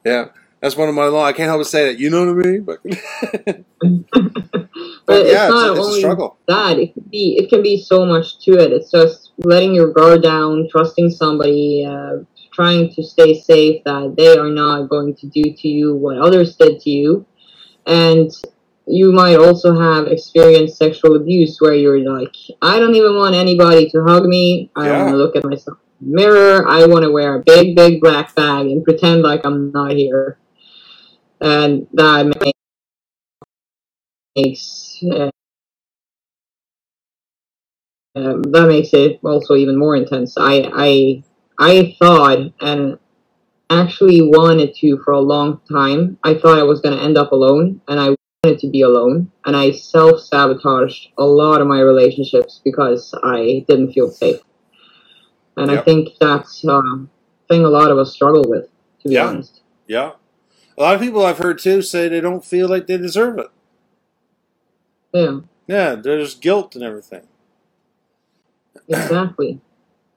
[0.05, 0.29] yeah,
[0.67, 1.25] that's one of my law.
[1.25, 1.99] I can't help but say that.
[2.01, 2.67] You know what I mean?
[2.67, 2.81] But,
[5.07, 6.39] But it's yeah, it's, not a, it's a only struggle.
[6.49, 9.93] that it can be it can be so much to it it's just letting your
[9.93, 12.19] guard down trusting somebody uh,
[12.53, 16.57] trying to stay safe that they are not going to do to you what others
[16.57, 17.27] did to you
[17.87, 18.31] and
[18.87, 23.89] you might also have experienced sexual abuse where you're like i don't even want anybody
[23.91, 25.03] to hug me i don't Yeah.
[25.03, 28.01] want to look at myself in the mirror i want to wear a big big
[28.01, 30.39] black bag and pretend like i'm not here
[31.41, 32.53] and that
[34.37, 35.31] makes uh,
[38.15, 40.35] um, that makes it also even more intense.
[40.39, 41.23] I I
[41.59, 42.99] I thought and
[43.71, 46.19] actually wanted to for a long time.
[46.25, 48.15] I thought I was going to end up alone, and I
[48.45, 53.65] wanted to be alone, and I self sabotaged a lot of my relationships because I
[53.69, 54.41] didn't feel safe.
[55.57, 56.83] And I think that's a
[57.49, 58.69] thing a lot of us struggle with,
[59.03, 59.27] to be Yeah.
[59.29, 59.63] honest.
[59.87, 60.13] Yeah.
[60.79, 63.49] A lot of people I've heard too say they don't feel like they deserve it.
[65.13, 67.23] Yeah, Yeah, there's guilt and everything.
[68.89, 69.61] exactly.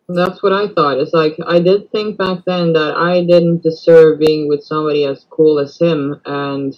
[0.07, 0.97] That's what I thought.
[0.99, 5.25] It's like I did think back then that I didn't deserve being with somebody as
[5.29, 6.19] cool as him.
[6.25, 6.77] And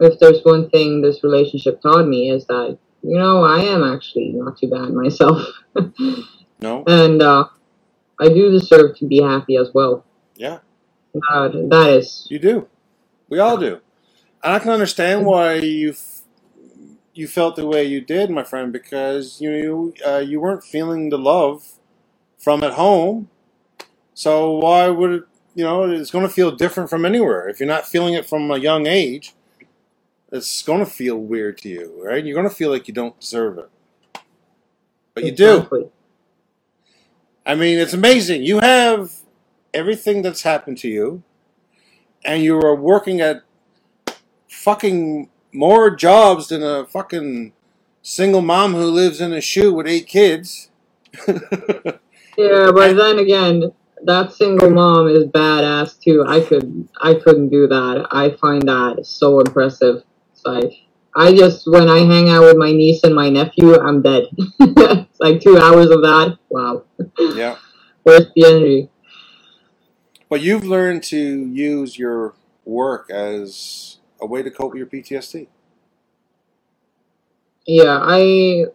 [0.00, 4.32] if there's one thing this relationship taught me is that you know I am actually
[4.34, 5.46] not too bad myself,
[6.60, 6.84] No?
[6.86, 7.46] and uh,
[8.20, 10.04] I do deserve to be happy as well.
[10.36, 10.58] Yeah,
[11.14, 12.68] That that is you do.
[13.28, 13.80] We all do.
[14.42, 16.22] And I can understand why you f-
[17.14, 21.18] you felt the way you did, my friend, because you uh, you weren't feeling the
[21.18, 21.64] love
[22.38, 23.30] from at home.
[24.14, 25.24] So why would it?
[25.54, 27.48] You know, it's going to feel different from anywhere.
[27.48, 29.34] If you're not feeling it from a young age,
[30.32, 32.24] it's going to feel weird to you, right?
[32.24, 33.70] You're going to feel like you don't deserve it,
[35.14, 35.68] but you do.
[37.46, 38.42] I mean, it's amazing.
[38.44, 39.12] You have
[39.74, 41.22] everything that's happened to you,
[42.24, 43.42] and you are working at
[44.48, 47.52] fucking more jobs than a fucking
[48.02, 50.70] single mom who lives in a shoe with eight kids.
[52.36, 53.72] Yeah, but then again,
[54.04, 56.24] that single mom is badass too.
[56.26, 58.08] I could, I couldn't do that.
[58.10, 60.02] I find that so impressive.
[60.32, 60.72] It's like
[61.16, 64.24] I just when I hang out with my niece and my nephew, I'm dead.
[64.58, 66.38] it's like two hours of that.
[66.48, 66.84] Wow,
[67.18, 67.56] yeah.
[68.02, 68.90] where's the energy?
[70.28, 75.48] But you've learned to use your work as a way to cope with your PTSD.
[77.66, 78.66] Yeah, I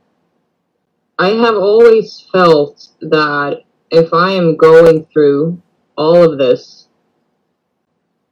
[1.18, 5.62] I have always felt that if I am going through
[5.98, 6.88] all of this,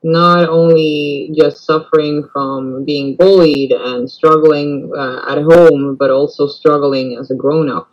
[0.03, 7.17] not only just suffering from being bullied and struggling uh, at home, but also struggling
[7.19, 7.89] as a grown up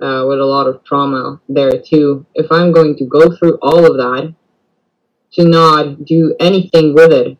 [0.00, 2.26] uh, with a lot of trauma there too.
[2.34, 4.34] If I'm going to go through all of that,
[5.34, 7.36] to not do anything with it,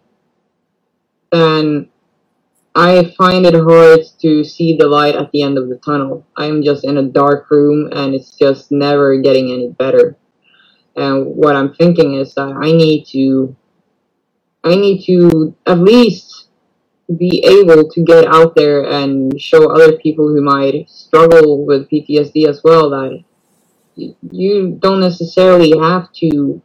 [1.30, 1.88] then
[2.74, 6.26] I find it hard to see the light at the end of the tunnel.
[6.36, 10.16] I'm just in a dark room and it's just never getting any better.
[10.96, 13.54] And what I'm thinking is that I need to
[14.64, 16.33] I need to at least
[17.16, 22.48] be able to get out there and show other people who might struggle with PTSD
[22.48, 23.22] as well that
[23.96, 26.62] you don't necessarily have to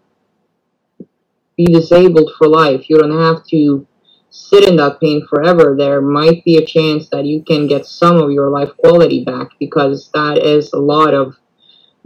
[1.58, 2.90] be disabled for life.
[2.90, 3.86] You don't have to
[4.30, 8.18] sit in that pain forever, there might be a chance that you can get some
[8.18, 11.36] of your life quality back because that is a lot of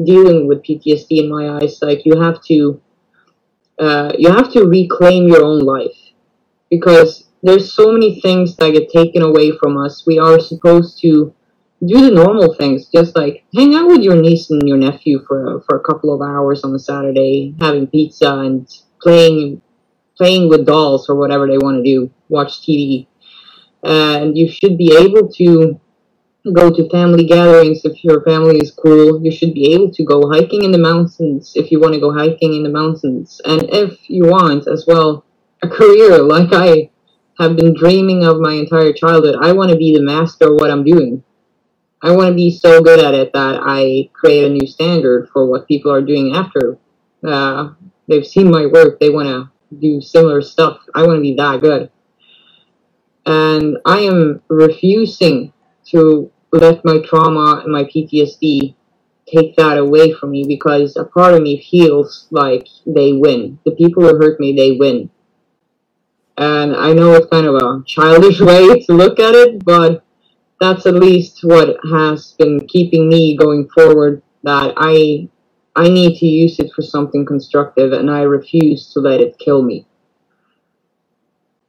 [0.04, 1.80] dealing with PTSD in my eyes.
[1.82, 2.82] Like you have to,
[3.78, 5.98] uh, you have to reclaim your own life
[6.70, 10.06] because there's so many things that get taken away from us.
[10.08, 11.34] We are supposed to
[11.86, 15.62] do the normal things, just like hang out with your niece and your nephew for
[15.68, 18.68] for a couple of hours on a Saturday, having pizza and
[19.02, 19.62] playing
[20.18, 23.08] playing with dolls or whatever they want to do, watch TV.
[23.84, 25.80] And you should be able to
[26.54, 29.22] go to family gatherings if your family is cool.
[29.24, 32.14] You should be able to go hiking in the mountains if you want to go
[32.14, 33.41] hiking in the mountains.
[33.44, 35.26] And if you want as well,
[35.62, 36.89] a career like I
[37.40, 39.36] have been dreaming of my entire childhood.
[39.42, 41.24] I want to be the master of what I'm doing.
[42.02, 45.46] I want to be so good at it that I create a new standard for
[45.48, 46.78] what people are doing after
[47.26, 47.74] uh,
[48.08, 49.00] they've seen my work.
[49.00, 50.82] They want to do similar stuff.
[50.94, 51.90] I want to be that good.
[53.26, 55.54] And I am refusing
[55.88, 58.76] to let my trauma and my PTSD
[59.28, 63.60] take that away from me because a part of me feels like they win.
[63.66, 65.10] The people who hurt me, they win.
[66.38, 70.04] And I know it's kind of a childish way to look at it, but
[70.60, 75.30] that's at least what has been keeping me going forward that I
[75.76, 79.64] I need to use it for something constructive and I refuse to let it kill
[79.64, 79.88] me.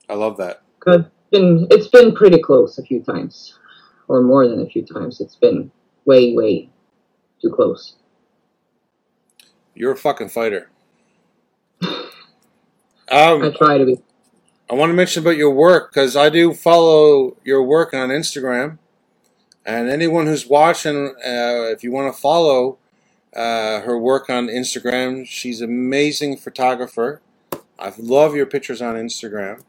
[0.08, 0.62] I love that.
[0.80, 3.58] 'Cause it's been it's been pretty close a few times.
[4.08, 5.20] Or more than a few times.
[5.20, 5.70] It's been
[6.04, 6.68] way, way
[7.40, 7.96] too close.
[9.74, 10.70] You're a fucking fighter.
[11.82, 12.10] I
[13.10, 13.98] Um, try to be.
[14.70, 18.78] I want to mention about your work because I do follow your work on Instagram,
[19.64, 22.78] and anyone who's watching, uh, if you want to follow
[23.34, 27.20] uh, her work on Instagram, she's an amazing photographer.
[27.78, 29.62] I love your pictures on Instagram.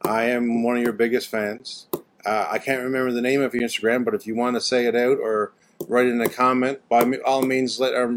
[0.00, 1.86] I am one of your biggest fans.
[2.24, 4.86] Uh, I can't remember the name of your Instagram, but if you want to say
[4.86, 5.52] it out or
[5.88, 6.80] write in a comment.
[6.88, 8.14] By all means, let our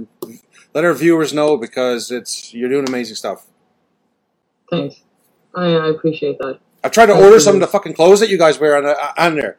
[0.74, 3.46] let our viewers know because it's you're doing amazing stuff.
[4.70, 5.02] Thanks.
[5.56, 6.60] I, I appreciate that.
[6.84, 8.96] I tried to order some of the fucking clothes that you guys wear on uh,
[9.18, 9.58] on there.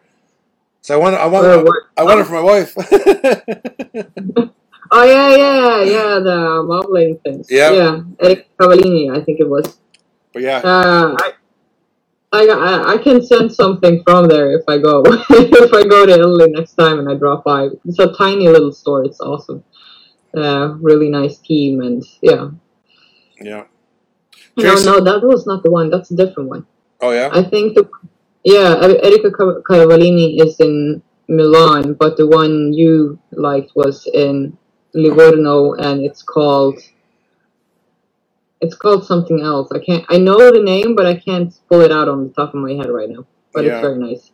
[0.83, 1.65] So I want I want Uh,
[1.97, 2.75] I want it for my wife.
[4.91, 6.21] Oh yeah, yeah, yeah.
[6.21, 7.49] The modeling things.
[7.51, 7.73] Yeah.
[7.73, 8.01] Yeah.
[8.21, 9.79] Eric Cavallini, I think it was.
[10.33, 11.33] but yeah, Uh, I,
[12.33, 16.13] I, I, I can send something from there if I go if I go to
[16.13, 17.69] Italy next time and I drop by.
[17.85, 19.05] It's a tiny little store.
[19.05, 19.65] It's awesome.
[20.37, 22.51] Uh, really nice team and yeah.
[23.41, 23.65] yeah.
[24.57, 25.91] No, no, that was not the one.
[25.91, 26.67] That's a different one.
[27.01, 27.33] Oh yeah.
[27.33, 27.89] I think the
[28.45, 34.57] yeah, E- Erika Cav- Cavallini is in Milan, but the one you liked was in
[34.95, 36.79] Livorno, and it's called
[38.61, 39.71] it's called something else.
[39.73, 40.05] I can't.
[40.09, 42.73] I know the name, but I can't pull it out on the top of my
[42.73, 43.27] head right now.
[43.53, 43.73] But Yeah.
[43.73, 44.31] it's very nice.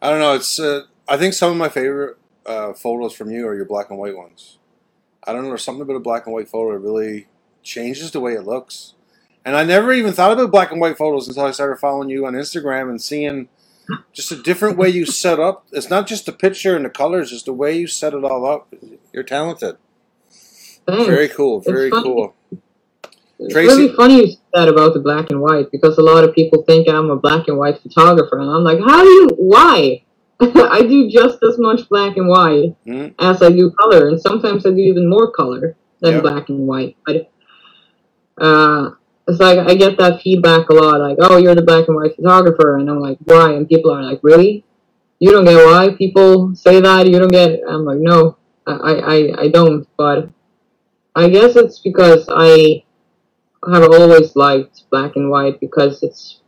[0.00, 0.34] I don't know.
[0.34, 3.90] It's uh, I think some of my favorite uh, photos from you are your black
[3.90, 4.58] and white ones.
[5.24, 5.48] I don't know.
[5.48, 7.28] There's something about a black and white photo that really
[7.62, 8.94] changes the way it looks.
[9.44, 12.26] And I never even thought about black and white photos until I started following you
[12.26, 13.48] on Instagram and seeing
[14.12, 15.66] just a different way you set up.
[15.72, 18.46] It's not just the picture and the colors; it's the way you set it all
[18.46, 18.72] up.
[19.12, 19.76] You're talented.
[20.86, 21.06] Thanks.
[21.06, 21.60] Very cool.
[21.60, 22.02] Very funny.
[22.04, 22.34] cool.
[23.38, 26.22] It's Tracy- really funny you said that about the black and white because a lot
[26.22, 29.28] of people think I'm a black and white photographer, and I'm like, how do you?
[29.36, 30.04] Why?
[30.40, 33.14] I do just as much black and white Mhm.
[33.18, 36.20] as I do color, and sometimes I do even more color than Yeah.
[36.20, 36.96] black and white.
[37.04, 37.30] But
[38.38, 38.90] uh,
[39.28, 42.16] it's like I get that feedback a lot, like, "Oh, you're the black and white
[42.16, 44.64] photographer," and I'm like, "Why?" And people are like, "Really?
[45.18, 47.06] You don't get why people say that?
[47.06, 50.28] You don't get?" I'm like, "No, I, I, I don't." But
[51.14, 52.84] I guess it's because I
[53.70, 56.40] have always liked black and white because it's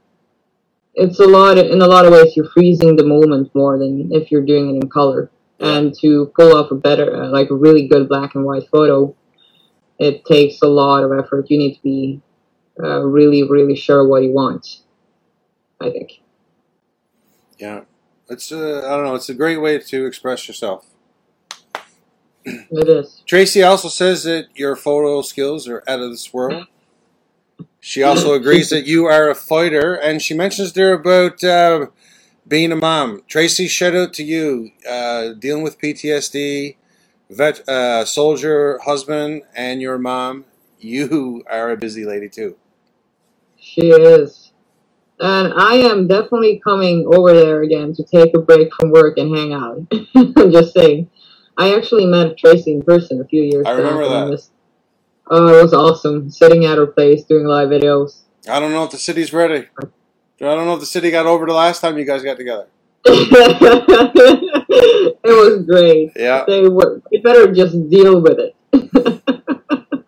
[0.94, 4.30] it's a lot in a lot of ways you're freezing the moment more than if
[4.30, 5.30] you're doing it in color
[5.60, 9.14] and to pull off a better uh, like a really good black and white photo
[9.98, 12.20] it takes a lot of effort you need to be
[12.82, 14.80] uh, really really sure what you want
[15.80, 16.20] i think
[17.58, 17.82] Yeah.
[18.28, 19.14] It's uh, I don't know.
[19.14, 20.86] It's a great way to express yourself.
[22.44, 26.66] it is Tracy also says that your photo skills are out of this world.
[27.80, 31.86] She also agrees that you are a fighter, and she mentions there about uh,
[32.48, 33.22] being a mom.
[33.28, 34.70] Tracy, shout out to you.
[34.88, 36.76] Uh, dealing with PTSD,
[37.30, 40.44] vet, uh, soldier, husband, and your mom.
[40.78, 42.56] You are a busy lady too.
[43.58, 44.52] She is.
[45.20, 49.34] And I am definitely coming over there again to take a break from work and
[49.34, 49.86] hang out.
[50.14, 51.08] I'm just saying.
[51.56, 53.70] I actually met Tracy in person a few years ago.
[53.70, 54.48] I remember that.
[55.30, 56.28] Oh, it was awesome.
[56.30, 58.22] Sitting at her place doing live videos.
[58.48, 59.68] I don't know if the city's ready.
[59.80, 59.86] I
[60.38, 62.66] don't know if the city got over the last time you guys got together.
[65.24, 66.12] it was great.
[66.16, 66.44] Yeah.
[66.46, 68.54] They were they better just deal with it.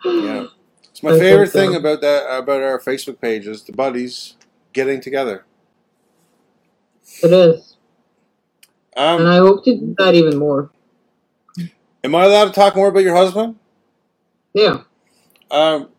[0.05, 0.47] Yeah.
[0.91, 1.59] It's my I favorite so.
[1.59, 4.35] thing about that about our Facebook page is the buddies
[4.73, 5.45] getting together.
[7.23, 7.77] It is.
[8.97, 10.71] Um, and I hope to do that even more.
[12.03, 13.57] Am I allowed to talk more about your husband?
[14.55, 14.85] Yeah.
[15.51, 15.91] Um,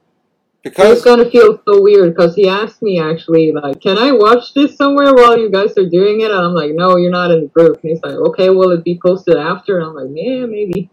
[0.76, 4.54] It's because gonna feel so weird because he asked me actually, like, can I watch
[4.54, 6.32] this somewhere while you guys are doing it?
[6.32, 7.80] And I'm like, no, you're not in the group.
[7.84, 9.80] And he's like, okay, will it be posted after?
[9.80, 10.92] And I'm like, yeah, maybe.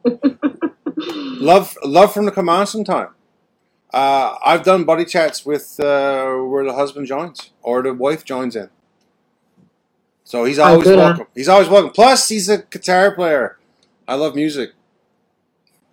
[1.41, 3.09] love love from the command sometime.
[3.93, 8.57] Uh, I've done buddy chats with uh, where the husband joins or the wife joins
[8.57, 8.70] in.
[10.25, 11.27] So he's always welcome.
[11.35, 11.93] He's always welcome.
[11.93, 13.59] Plus, he's a guitar player.
[14.09, 14.72] I love music.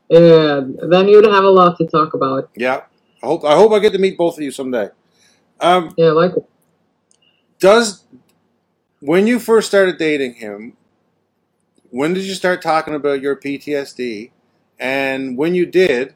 [0.10, 2.50] yeah, then you'd have a lot to talk about.
[2.56, 2.82] Yeah.
[3.24, 4.90] I hope I hope I get to meet both of you someday.
[5.60, 6.34] Um, Yeah, like
[7.60, 8.06] does
[9.00, 10.76] when you first started dating him
[11.90, 14.32] when did you start talking about your ptsd
[14.80, 16.16] and when you did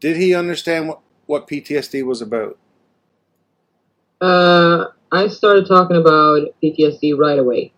[0.00, 2.58] did he understand what, what ptsd was about
[4.20, 7.72] Uh, I started talking about PTSD right away.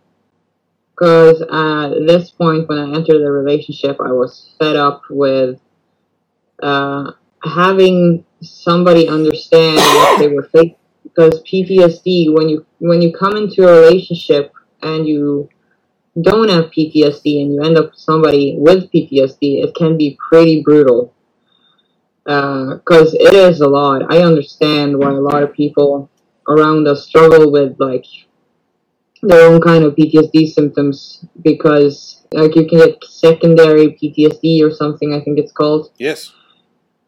[0.91, 5.59] Because at this point, when I entered the relationship, I was fed up with
[6.63, 7.13] uh,
[7.45, 10.77] having somebody understand what they were facing.
[11.03, 15.49] Because PTSD, when you when you come into a relationship and you
[16.21, 20.63] don't have PTSD and you end up with somebody with PTSD, it can be pretty
[20.63, 21.13] brutal.
[22.27, 24.03] Uh, because it is a lot.
[24.11, 26.11] I understand why a lot of people
[26.49, 28.07] around us struggle with like
[29.23, 35.15] their own kind of PTSD symptoms because like you can get secondary PTSD or something
[35.15, 36.33] I think it's called yes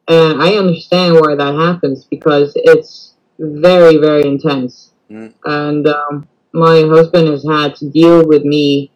[0.09, 5.35] and I understand why that happens because it's very very intense Mm.
[5.45, 8.91] and um, my husband has had to deal with me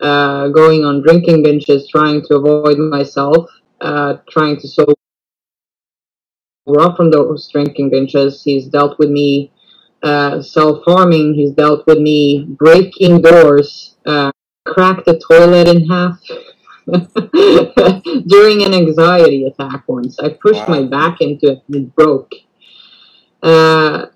[0.00, 3.48] uh, going on drinking binges, trying to avoid myself,
[3.80, 4.94] uh, trying to sober
[6.80, 8.42] up from those drinking binges.
[8.44, 9.52] He's dealt with me
[10.02, 11.34] uh, self harming.
[11.34, 14.30] He's dealt with me breaking doors, uh,
[14.66, 16.18] cracked the toilet in half.
[18.26, 22.32] During an anxiety attack once, I pushed my back into it and it broke.
[23.42, 24.06] Uh,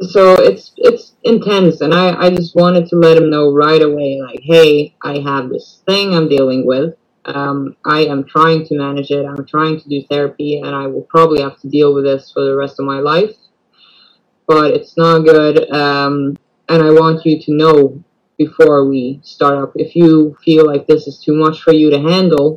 [0.00, 4.18] so it's it's intense and I, I just wanted to let him know right away
[4.22, 6.94] like hey i have this thing i'm dealing with.
[7.26, 9.26] Um, i am trying to manage it.
[9.26, 12.44] I'm trying to do therapy and i will probably have to deal with this for
[12.44, 13.36] the rest of my life.
[14.46, 16.36] But it's not good um,
[16.68, 18.02] and i want you to know
[18.44, 22.00] before we start up if you feel like this is too much for you to
[22.12, 22.48] handle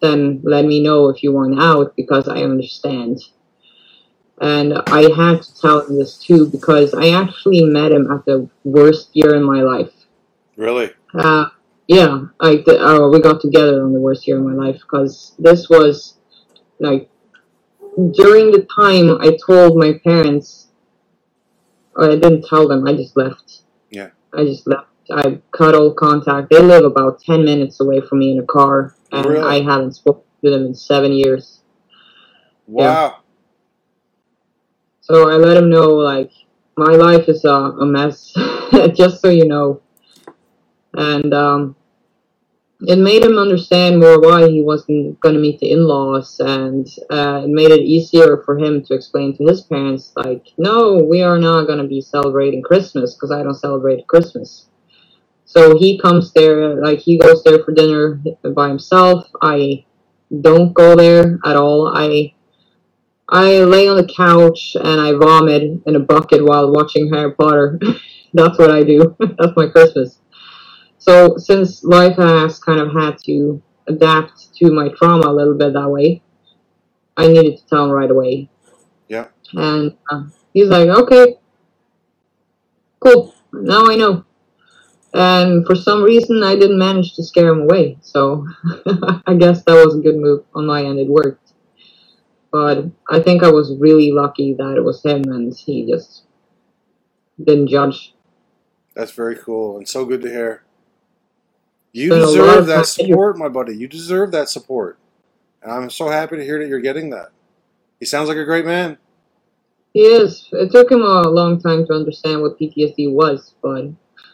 [0.00, 3.18] then let me know if you want out because i understand
[4.40, 8.48] and I had to tell him this too because I actually met him at the
[8.64, 9.92] worst year in my life.
[10.56, 10.90] Really?
[11.14, 11.46] Uh,
[11.86, 15.34] yeah, like the, uh, we got together on the worst year of my life because
[15.38, 16.16] this was
[16.80, 17.08] like
[18.12, 20.68] during the time I told my parents,
[21.94, 23.62] or I didn't tell them, I just left.
[23.90, 24.10] Yeah.
[24.34, 24.88] I just left.
[25.10, 26.50] I cut all contact.
[26.50, 29.46] They live about 10 minutes away from me in a car, and Really?
[29.46, 31.60] I haven't spoken to them in seven years.
[32.66, 33.20] Wow.
[35.00, 36.32] So I let him know, like,
[36.76, 38.34] my life is a, a mess,
[38.94, 39.80] just so you know.
[40.94, 41.76] And um,
[42.80, 46.86] it made him understand more why he wasn't going to meet the in laws, and
[47.10, 51.22] uh, it made it easier for him to explain to his parents, like, no, we
[51.22, 54.66] are not going to be celebrating Christmas because I don't celebrate Christmas.
[55.46, 58.20] So he comes there, like, he goes there for dinner
[58.54, 59.28] by himself.
[59.40, 59.84] I
[60.40, 61.92] don't go there at all.
[61.96, 62.34] I
[63.28, 67.80] I lay on the couch and I vomit in a bucket while watching Harry Potter.
[68.34, 69.16] That's what I do.
[69.38, 70.20] That's my Christmas.
[70.98, 75.72] So since life has kind of had to adapt to my trauma a little bit
[75.72, 76.22] that way,
[77.16, 78.48] I needed to tell him right away.
[79.08, 79.28] Yeah.
[79.52, 81.36] And uh, he's like, okay,
[83.00, 83.34] cool.
[83.52, 84.24] Now I know.
[85.16, 87.96] And for some reason, I didn't manage to scare him away.
[88.02, 88.46] So
[89.26, 90.98] I guess that was a good move on my end.
[90.98, 91.46] It worked
[92.56, 96.22] but I think I was really lucky that it was him and he just
[97.42, 98.14] didn't judge.
[98.94, 100.62] That's very cool and so good to hear.
[101.92, 103.76] You deserve that support, my buddy.
[103.76, 104.98] You deserve that support.
[105.62, 107.28] And I'm so happy to hear that you're getting that.
[108.00, 108.96] He sounds like a great man.
[109.92, 110.48] He is.
[110.52, 113.84] It took him a long time to understand what PTSD was, but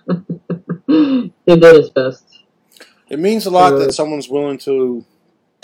[1.47, 2.41] he did his best.
[3.09, 5.05] It means a lot that someone's willing to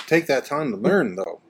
[0.06, 1.40] take that time to learn, though.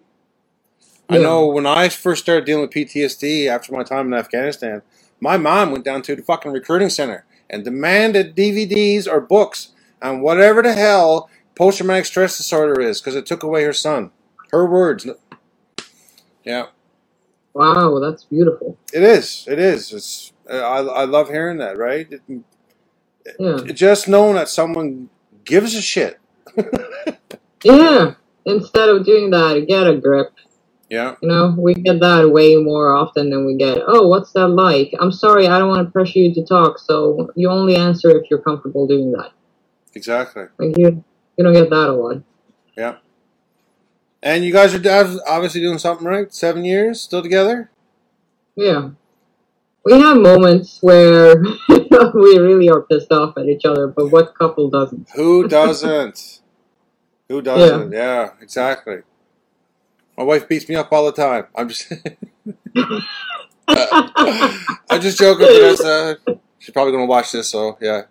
[1.09, 4.83] I know when I first started dealing with PTSD after my time in Afghanistan,
[5.21, 9.73] my mom went down to the fucking recruiting center and demanded DVDs or books
[10.03, 14.11] on whatever the hell post traumatic stress disorder is because it took away her son.
[14.53, 15.07] Her words.
[16.45, 16.67] Yeah,
[17.55, 18.79] Wow, that's beautiful.
[18.93, 19.47] it is.
[19.49, 19.93] It is.
[19.93, 20.33] It's.
[20.51, 21.79] I, I love hearing that.
[21.79, 22.09] Right.
[22.11, 22.23] It,
[23.39, 23.73] Yeah.
[23.73, 25.11] just knowing that someone
[25.45, 26.19] gives a shit.
[27.65, 28.15] Yeah.
[28.45, 30.33] Instead of doing that, get a grip.
[30.89, 31.17] Yeah.
[31.21, 34.95] You know, we get that way more often than we get, oh, what's that like?
[34.99, 38.31] I'm sorry, I don't want to pressure you to talk, so you only answer if
[38.31, 39.33] you're comfortable doing that.
[39.95, 40.45] Exactly.
[40.59, 41.05] Like, you,
[41.37, 42.23] you don't get that a lot.
[42.77, 42.97] Yeah.
[44.23, 46.33] And you guys are obviously doing something right.
[46.33, 47.71] Seven years still together.
[48.57, 48.91] Yeah.
[49.85, 51.43] We have moments where
[52.15, 55.09] we really are pissed off at each other, but what couple doesn't?
[55.15, 56.41] Who doesn't?
[57.29, 57.93] Who doesn't?
[57.93, 58.31] Yeah.
[58.41, 58.99] exactly.
[60.17, 61.47] My wife beats me up all the time.
[61.55, 61.93] I'm just,
[63.69, 65.47] I'm just joking.
[65.47, 66.19] Vanessa.
[66.59, 68.03] She's probably gonna watch this, so yeah,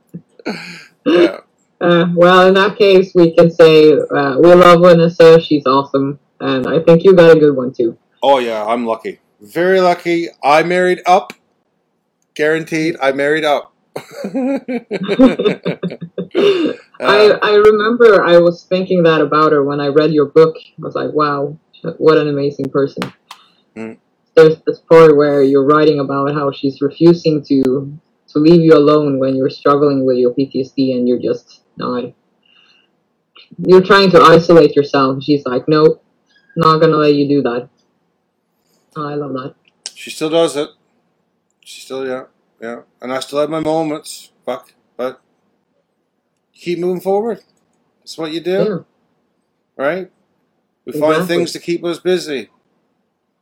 [1.06, 1.40] yeah.
[1.82, 5.42] Uh, well, in that case, we can say uh, we love Vanessa.
[5.42, 7.98] She's awesome, and I think you got a good one too.
[8.24, 9.20] Oh yeah, I'm lucky.
[9.42, 10.30] Very lucky.
[10.44, 11.34] I married up.
[12.36, 12.96] Guaranteed.
[13.02, 13.74] I married up.
[17.00, 20.56] I, I remember I was thinking that about her when I read your book.
[20.58, 21.58] I was like, wow,
[21.98, 23.14] what an amazing person.
[23.76, 23.98] Mm.
[24.36, 27.98] There's this part where you're writing about how she's refusing to
[28.30, 32.14] to leave you alone when you're struggling with your PTSD and you're just not.
[33.66, 35.24] You're trying to isolate yourself.
[35.24, 36.04] She's like, nope,
[36.56, 37.70] not gonna let you do that.
[38.96, 39.56] Oh, I love that.
[39.96, 40.70] She still does it.
[41.64, 42.26] She still, yeah,
[42.62, 42.82] yeah.
[43.02, 44.32] And I still have my moments.
[44.46, 44.74] Fuck.
[44.98, 45.22] But
[46.54, 47.42] keep moving forward.
[48.00, 48.86] That's what you do,
[49.78, 50.12] right?
[50.86, 52.50] We find things to keep us busy.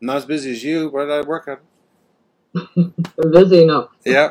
[0.01, 1.57] I'm not as busy as you, but I work on.
[3.21, 3.89] I'm busy enough.
[4.05, 4.29] Yeah.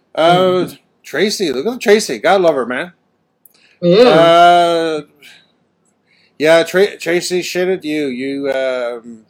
[0.14, 0.68] uh,
[1.02, 2.18] Tracy, look at Tracy.
[2.18, 2.92] God love her, man.
[3.82, 4.08] Yeah.
[4.08, 5.02] Uh,
[6.38, 8.06] yeah, Tra- Tracy, shit at you.
[8.08, 9.26] You um,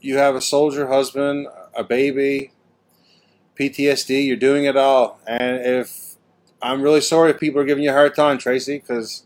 [0.00, 2.52] you have a soldier husband, a baby,
[3.58, 4.26] PTSD.
[4.26, 6.16] You're doing it all, and if
[6.62, 9.24] I'm really sorry if people are giving you a hard time, Tracy, because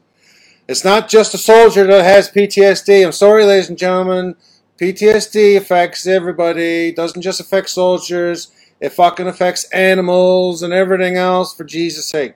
[0.68, 3.05] it's not just a soldier that has PTSD.
[3.05, 4.36] I'm sorry, ladies and gentlemen.
[4.80, 6.92] PTSD affects everybody.
[6.92, 8.51] Doesn't just affect soldiers.
[8.80, 11.55] It fucking affects animals and everything else.
[11.55, 12.34] For Jesus' sake.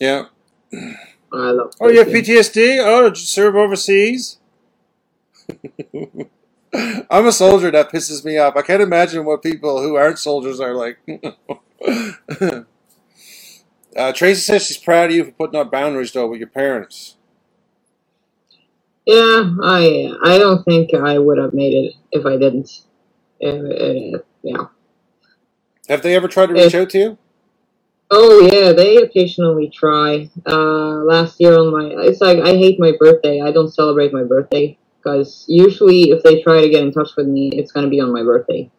[0.00, 0.26] Yeah.
[1.32, 2.78] I love Oh, you have PTSD?
[2.84, 4.38] Oh, did you serve overseas?
[7.10, 7.70] I'm a soldier.
[7.70, 8.56] That pisses me off.
[8.56, 10.98] I can't imagine what people who aren't soldiers are like.
[13.96, 17.16] uh, Tracy says she's proud of you for putting up boundaries, though, with your parents.
[19.06, 22.70] Yeah, I I don't think I would have made it if I didn't.
[23.44, 24.66] Uh, yeah.
[25.88, 27.18] Have they ever tried to reach out to you?
[28.10, 30.30] Oh yeah, they occasionally try.
[30.46, 33.42] Uh, last year on my, it's like I hate my birthday.
[33.42, 37.26] I don't celebrate my birthday because usually if they try to get in touch with
[37.26, 38.70] me, it's gonna be on my birthday.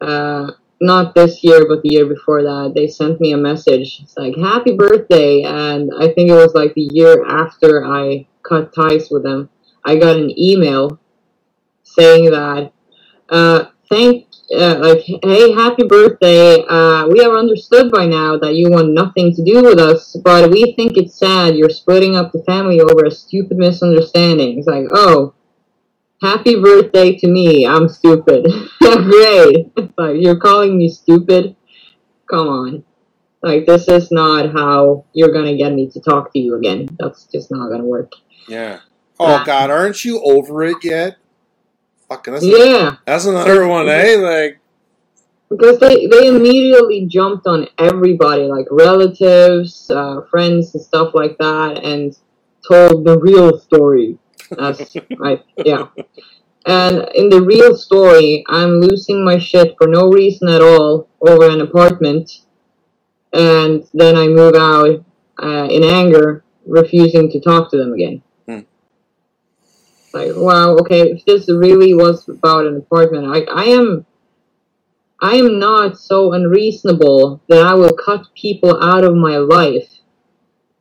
[0.00, 4.00] Uh, not this year, but the year before that, they sent me a message.
[4.02, 8.74] It's like happy birthday, and I think it was like the year after I cut
[8.74, 9.48] ties with them.
[9.84, 10.98] I got an email
[11.84, 12.72] saying that
[13.28, 16.64] uh, thank uh, like hey happy birthday.
[16.68, 20.50] Uh, we have understood by now that you want nothing to do with us but
[20.50, 24.58] we think it's sad you're splitting up the family over a stupid misunderstanding.
[24.58, 25.34] It's like oh
[26.20, 27.66] happy birthday to me.
[27.66, 28.46] I'm stupid.
[28.80, 29.72] Great.
[29.98, 31.54] Like you're calling me stupid?
[32.30, 32.84] Come on.
[33.42, 36.88] Like this is not how you're gonna get me to talk to you again.
[36.98, 38.12] That's just not gonna work.
[38.48, 38.80] Yeah.
[39.20, 41.16] Oh, God, aren't you over it yet?
[42.12, 42.96] Fucking, that's, Yeah.
[43.06, 44.16] that's another one, eh?
[44.16, 44.58] Like,
[45.48, 51.82] because they, they immediately jumped on everybody like relatives uh, friends and stuff like that
[51.84, 52.16] and
[52.66, 54.18] told the real story
[54.50, 55.88] that's right yeah
[56.66, 61.50] and in the real story i'm losing my shit for no reason at all over
[61.50, 62.30] an apartment
[63.32, 65.04] and then i move out
[65.42, 68.22] uh, in anger refusing to talk to them again
[70.14, 74.06] Like wow okay if this really was about an apartment i, I am
[75.22, 79.88] I am not so unreasonable that I will cut people out of my life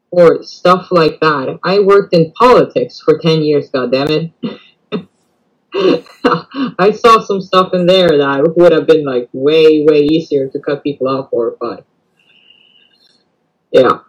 [0.09, 1.59] or stuff like that.
[1.63, 4.33] I worked in politics for 10 years, goddammit.
[6.79, 10.59] I saw some stuff in there that would have been like way, way easier to
[10.59, 11.85] cut people off for, but
[13.71, 13.99] yeah.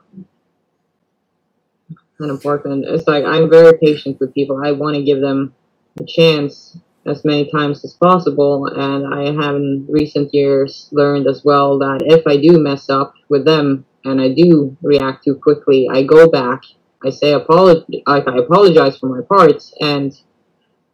[2.21, 2.85] An apartment.
[2.87, 4.61] It's like I'm very patient with people.
[4.65, 5.55] I want to give them
[6.01, 11.43] a chance as many times as possible and I have in recent years learned as
[11.45, 15.89] well that if I do mess up with them and I do react too quickly,
[15.91, 16.61] I go back,
[17.05, 20.13] I say apology, like I apologize for my parts and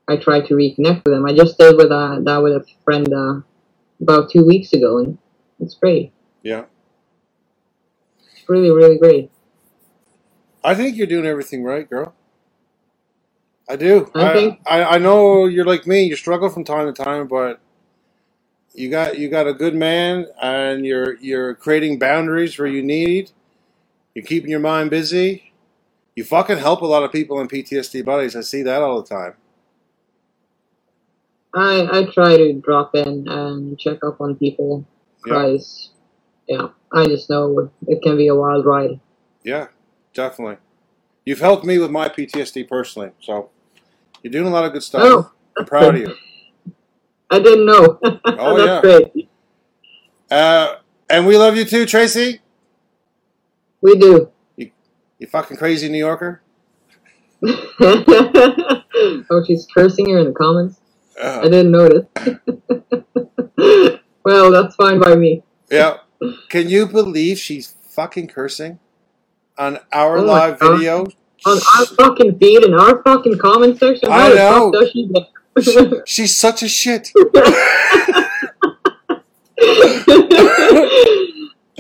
[0.09, 1.27] I try to reconnect with them.
[1.27, 3.41] I just did with uh, that with a friend uh,
[4.01, 5.19] about two weeks ago and
[5.61, 6.13] it's great.
[6.43, 6.65] yeah.
[8.33, 9.31] It's really, really great.
[10.69, 12.15] I think you're doing everything right, girl.
[13.69, 14.11] I do.
[14.15, 16.05] I I, think- I, I know you're like me.
[16.05, 17.61] You struggle from time to time, but
[18.75, 23.33] you got you got a good man, and you're you're creating boundaries where you need.
[24.15, 25.53] You're keeping your mind busy.
[26.17, 28.37] You fucking help a lot of people in PTSD buddies.
[28.37, 29.35] I see that all the time.
[31.55, 34.87] I, I try to drop in and check up on people
[35.27, 35.45] Yeah.
[35.45, 35.93] because,
[36.49, 39.01] yeah, I just know it can be a wild ride.
[39.45, 39.69] Yeah,
[40.19, 40.57] definitely.
[41.25, 43.51] You've helped me with my PTSD personally, so
[44.23, 45.03] you're doing a lot of good stuff.
[45.05, 45.31] Oh.
[45.57, 46.15] I'm proud of you.
[47.31, 48.01] I didn't know.
[48.25, 48.81] Oh, yeah.
[48.81, 49.29] great.
[50.31, 50.77] Uh,
[51.09, 52.41] and we love you too, Tracy.
[53.81, 54.31] We do.
[54.57, 56.43] You fucking crazy New Yorker.
[57.45, 60.81] oh, she's cursing here in the comments.
[61.21, 62.05] Uh, I didn't notice.
[64.25, 65.43] well, that's fine by me.
[65.71, 65.99] Yeah.
[66.49, 68.79] Can you believe she's fucking cursing
[69.59, 70.77] on our Oh live God.
[70.77, 71.07] video?
[71.47, 74.09] On our fucking feed in our fucking comment section.
[74.11, 74.73] I know.
[74.93, 75.11] she
[76.07, 77.11] She's such a shit.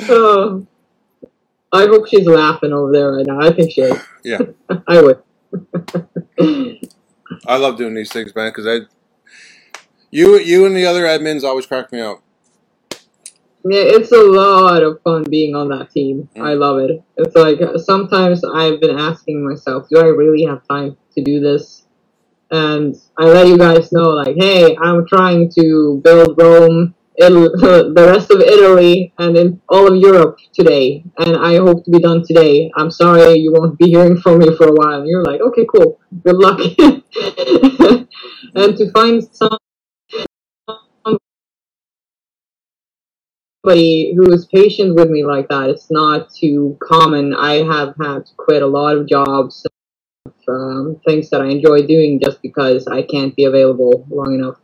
[0.08, 0.66] oh,
[1.72, 3.40] I hope she's laughing over there right now.
[3.40, 4.00] I think she is.
[4.24, 4.38] Yeah.
[4.86, 5.22] I would.
[7.46, 8.80] I love doing these things, man, because I,
[10.10, 12.22] you, you and the other admins always crack me up.
[13.70, 16.28] Yeah, it's a lot of fun being on that team.
[16.40, 17.02] I love it.
[17.16, 21.40] It's like uh, sometimes I've been asking myself, do I really have time to do
[21.40, 21.86] this?
[22.50, 28.06] And I let you guys know, like, hey, I'm trying to build Rome Italy, the
[28.06, 32.22] rest of Italy and in all of Europe today, and I hope to be done
[32.24, 32.70] today.
[32.76, 35.00] I'm sorry you won't be hearing from me for a while.
[35.00, 36.60] And you're like, okay, cool, good luck.
[38.54, 39.58] and to find some
[43.68, 47.34] somebody who is patient with me like that, it's not too common.
[47.34, 49.66] I have had to quit a lot of jobs,
[50.48, 54.56] um, things that I enjoy doing just because I can't be available long enough.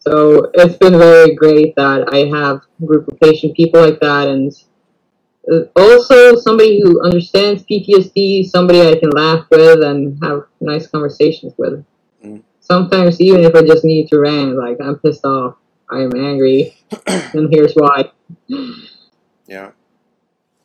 [0.00, 4.28] So it's been very great that I have a group of patient people like that,
[4.28, 4.52] and
[5.50, 11.54] uh, also somebody who understands PTSD, somebody I can laugh with and have nice conversations
[11.56, 11.84] with.
[12.22, 12.42] Mm.
[12.60, 15.56] Sometimes, even if I just need to rant, like I'm pissed off,
[15.94, 16.76] I am angry,
[17.06, 18.10] and here's why.
[19.46, 19.70] Yeah.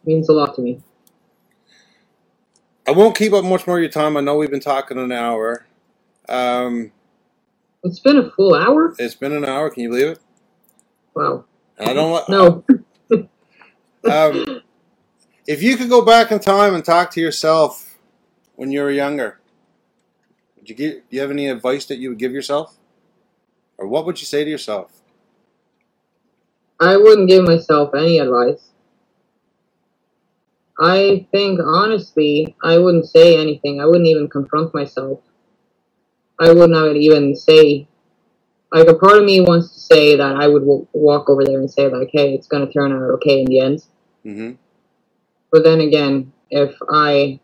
[0.05, 0.81] means a lot to me.
[2.87, 4.17] I won't keep up much more of your time.
[4.17, 5.67] I know we've been talking an hour.
[6.27, 6.91] Um,
[7.83, 8.95] It's been a full hour.
[8.97, 9.69] it's been an hour.
[9.69, 10.19] Can you believe it?
[11.13, 11.45] Wow.
[11.77, 12.29] And I don't.
[12.29, 12.63] No.
[14.09, 14.61] Um,
[15.45, 17.97] if you could go back in time and talk to yourself
[18.55, 19.41] when you were younger,
[20.55, 20.93] would you give?
[20.93, 22.77] Do you have any advice that you would give yourself,
[23.77, 24.98] or what would you say to yourself?
[26.79, 28.71] I wouldn't give myself any advice.
[30.79, 33.81] I think honestly, I wouldn't say anything.
[33.81, 35.19] I wouldn't even confront myself.
[36.39, 37.87] I would not even say,
[38.73, 41.59] like, a part of me wants to say that I would w- walk over there
[41.59, 43.85] and say, like, hey, it's going to turn out okay in the end.
[44.25, 44.51] Mm-hmm.
[45.51, 47.39] But then again, if I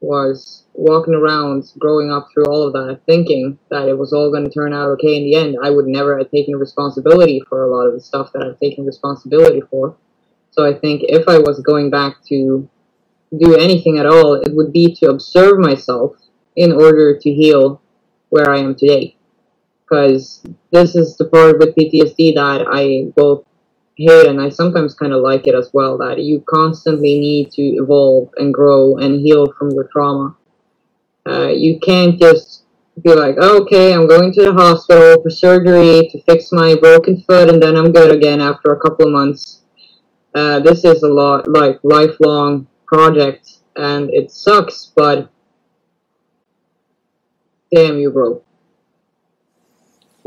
[0.00, 4.44] was walking around growing up through all of that, thinking that it was all going
[4.44, 7.74] to turn out okay in the end, I would never have taken responsibility for a
[7.74, 9.96] lot of the stuff that I've taken responsibility for.
[10.52, 12.68] So I think if I was going back to
[13.36, 16.16] do anything at all, it would be to observe myself
[16.56, 17.80] in order to heal
[18.30, 19.16] where I am today.
[19.84, 23.44] Because this is the part with PTSD that I both
[23.98, 25.98] hate and I sometimes kind of like it as well.
[25.98, 30.36] That you constantly need to evolve and grow and heal from your trauma.
[31.26, 32.64] Uh, you can't just
[33.02, 37.50] be like, okay, I'm going to the hospital for surgery to fix my broken foot,
[37.50, 39.62] and then I'm good again after a couple of months.
[40.34, 45.30] Uh, this is a lot like lifelong project, and it sucks, but
[47.72, 48.42] damn, you bro.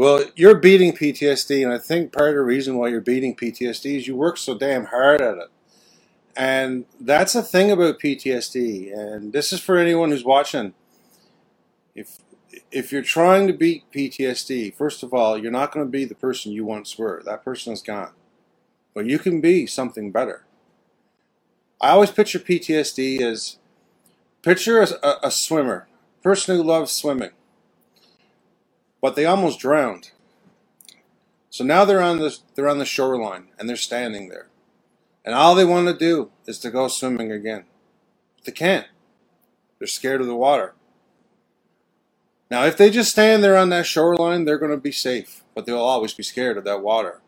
[0.01, 3.97] Well, you're beating PTSD, and I think part of the reason why you're beating PTSD
[3.97, 5.49] is you work so damn hard at it.
[6.35, 10.73] And that's the thing about PTSD, and this is for anyone who's watching.
[11.93, 12.17] If
[12.71, 16.15] if you're trying to beat PTSD, first of all, you're not going to be the
[16.15, 17.21] person you once were.
[17.23, 18.13] That person is gone.
[18.95, 20.47] But you can be something better.
[21.79, 23.59] I always picture PTSD as
[24.41, 25.87] picture a, a, a swimmer,
[26.23, 27.33] person who loves swimming
[29.01, 30.11] but they almost drowned.
[31.49, 34.47] So now they're on the they're on the shoreline and they're standing there,
[35.25, 37.65] and all they want to do is to go swimming again.
[38.37, 38.87] But they can't.
[39.79, 40.75] They're scared of the water.
[42.49, 45.65] Now, if they just stand there on that shoreline, they're going to be safe, but
[45.65, 47.21] they'll always be scared of that water.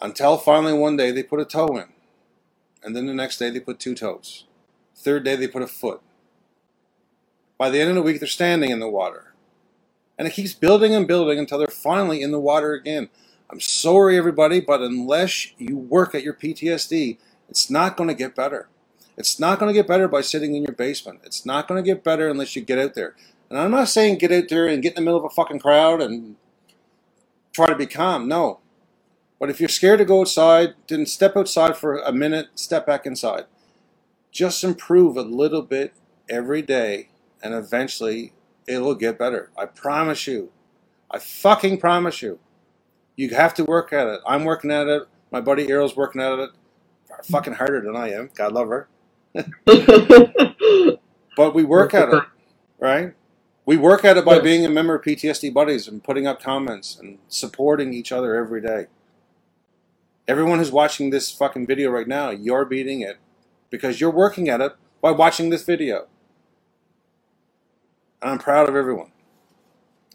[0.00, 1.88] Until finally one day they put a toe in,
[2.82, 4.44] and then the next day they put two toes.
[4.96, 6.00] Third day they put a foot.
[7.58, 9.29] By the end of the week, they're standing in the water
[10.20, 13.08] and it keeps building and building until they're finally in the water again.
[13.48, 17.16] I'm sorry, everybody, but unless you work at your PTSD,
[17.48, 18.68] it's not going to get better.
[19.16, 21.20] It's not going to get better by sitting in your basement.
[21.24, 23.16] It's not going to get better unless you get out there.
[23.48, 25.60] And I'm not saying get out there and get in the middle of a fucking
[25.60, 26.36] crowd and
[27.54, 28.28] try to be calm.
[28.28, 28.60] No.
[29.38, 33.06] But if you're scared to go outside, then step outside for a minute, step back
[33.06, 33.46] inside.
[34.30, 35.94] Just improve a little bit
[36.28, 37.08] every day,
[37.42, 38.34] and eventually
[38.70, 39.50] it'll get better.
[39.58, 40.50] I promise you.
[41.10, 42.38] I fucking promise you.
[43.16, 44.20] You have to work at it.
[44.26, 45.04] I'm working at it.
[45.30, 46.50] My buddy Eirill's working at it
[47.24, 48.30] fucking harder than I am.
[48.34, 48.88] God love her.
[51.36, 52.22] but we work at it,
[52.78, 53.14] right?
[53.66, 56.98] We work at it by being a member of PTSD Buddies and putting up comments
[56.98, 58.86] and supporting each other every day.
[60.26, 63.18] Everyone who's watching this fucking video right now, you're beating it
[63.68, 66.06] because you're working at it by watching this video.
[68.22, 69.12] I'm proud of everyone.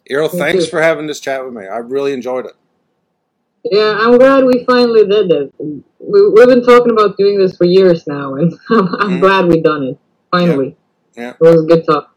[0.09, 0.71] Eirill, Thank thanks you.
[0.71, 1.67] for having this chat with me.
[1.67, 2.53] I really enjoyed it.
[3.63, 5.53] Yeah, I'm glad we finally did it.
[5.59, 9.21] We, we've been talking about doing this for years now, and I'm, I'm Mhm.
[9.21, 9.99] glad we've done it.
[10.31, 10.77] Finally.
[11.15, 11.31] Yeah.
[11.31, 12.15] It was a good talk.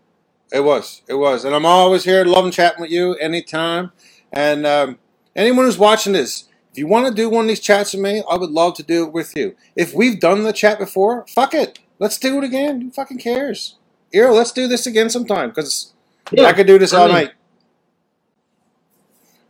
[0.52, 1.02] It was.
[1.08, 1.44] It was.
[1.44, 3.92] And I'm always here, loving chatting with you anytime.
[4.32, 4.98] And um,
[5.36, 8.22] anyone who's watching this, if you want to do one of these chats with me,
[8.30, 9.56] I would love to do it with you.
[9.76, 11.80] If we've done the chat before, fuck it.
[11.98, 12.82] Let's do it again.
[12.82, 13.77] Who fucking cares?
[14.14, 15.92] Eirill, let's do this again sometime because
[16.32, 17.32] Yeah, I could do this I all mean- night.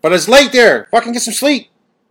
[0.00, 0.86] But it's late there.
[0.92, 1.68] Fucking get some sleep.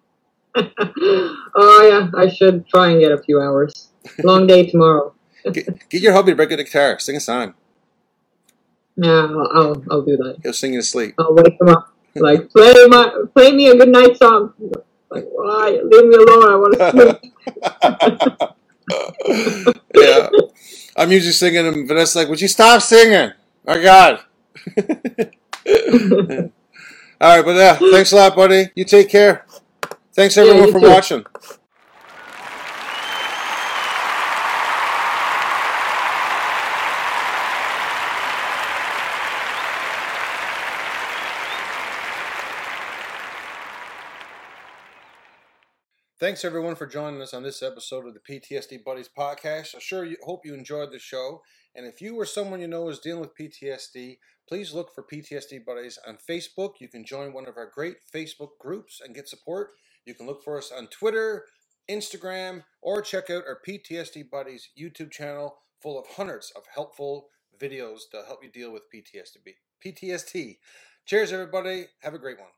[0.55, 3.89] oh yeah, I should try and get a few hours.
[4.23, 5.13] Long day tomorrow.
[5.53, 6.99] Get, get your hubby to break out the guitar.
[6.99, 7.53] Sing a song.
[8.97, 10.39] Yeah, I'll, I'll, I'll do that.
[10.43, 11.13] He'll sing in his sleep.
[11.17, 11.93] I'll wake him up.
[12.15, 14.53] Like play my play me a good night song.
[15.09, 15.79] Like why?
[15.83, 16.51] Leave me alone.
[16.51, 18.49] I want to sleep.
[19.95, 20.29] yeah.
[20.95, 23.31] I'm usually singing and Vanessa's like, Would you stop singing?
[23.65, 24.19] My God.
[27.19, 28.69] All right, but yeah, thanks a lot, buddy.
[28.75, 29.45] You take care.
[30.13, 30.87] Thanks everyone you for too.
[30.87, 31.25] watching.
[46.19, 49.75] Thanks everyone for joining us on this episode of the PTSD Buddies podcast.
[49.75, 51.43] I sure you hope you enjoyed the show.
[51.75, 54.17] And if you or someone you know is dealing with PTSD,
[54.49, 56.71] please look for PTSD Buddies on Facebook.
[56.79, 59.73] You can join one of our great Facebook groups and get support.
[60.07, 61.45] You can look for us on Twitter,
[61.87, 67.27] Instagram, or check out our PTSD Buddies YouTube channel full of hundreds of helpful
[67.61, 69.53] videos to help you deal with PTSD.
[69.85, 70.57] PTSD.
[71.05, 71.85] Cheers, everybody.
[72.01, 72.56] Have a great one.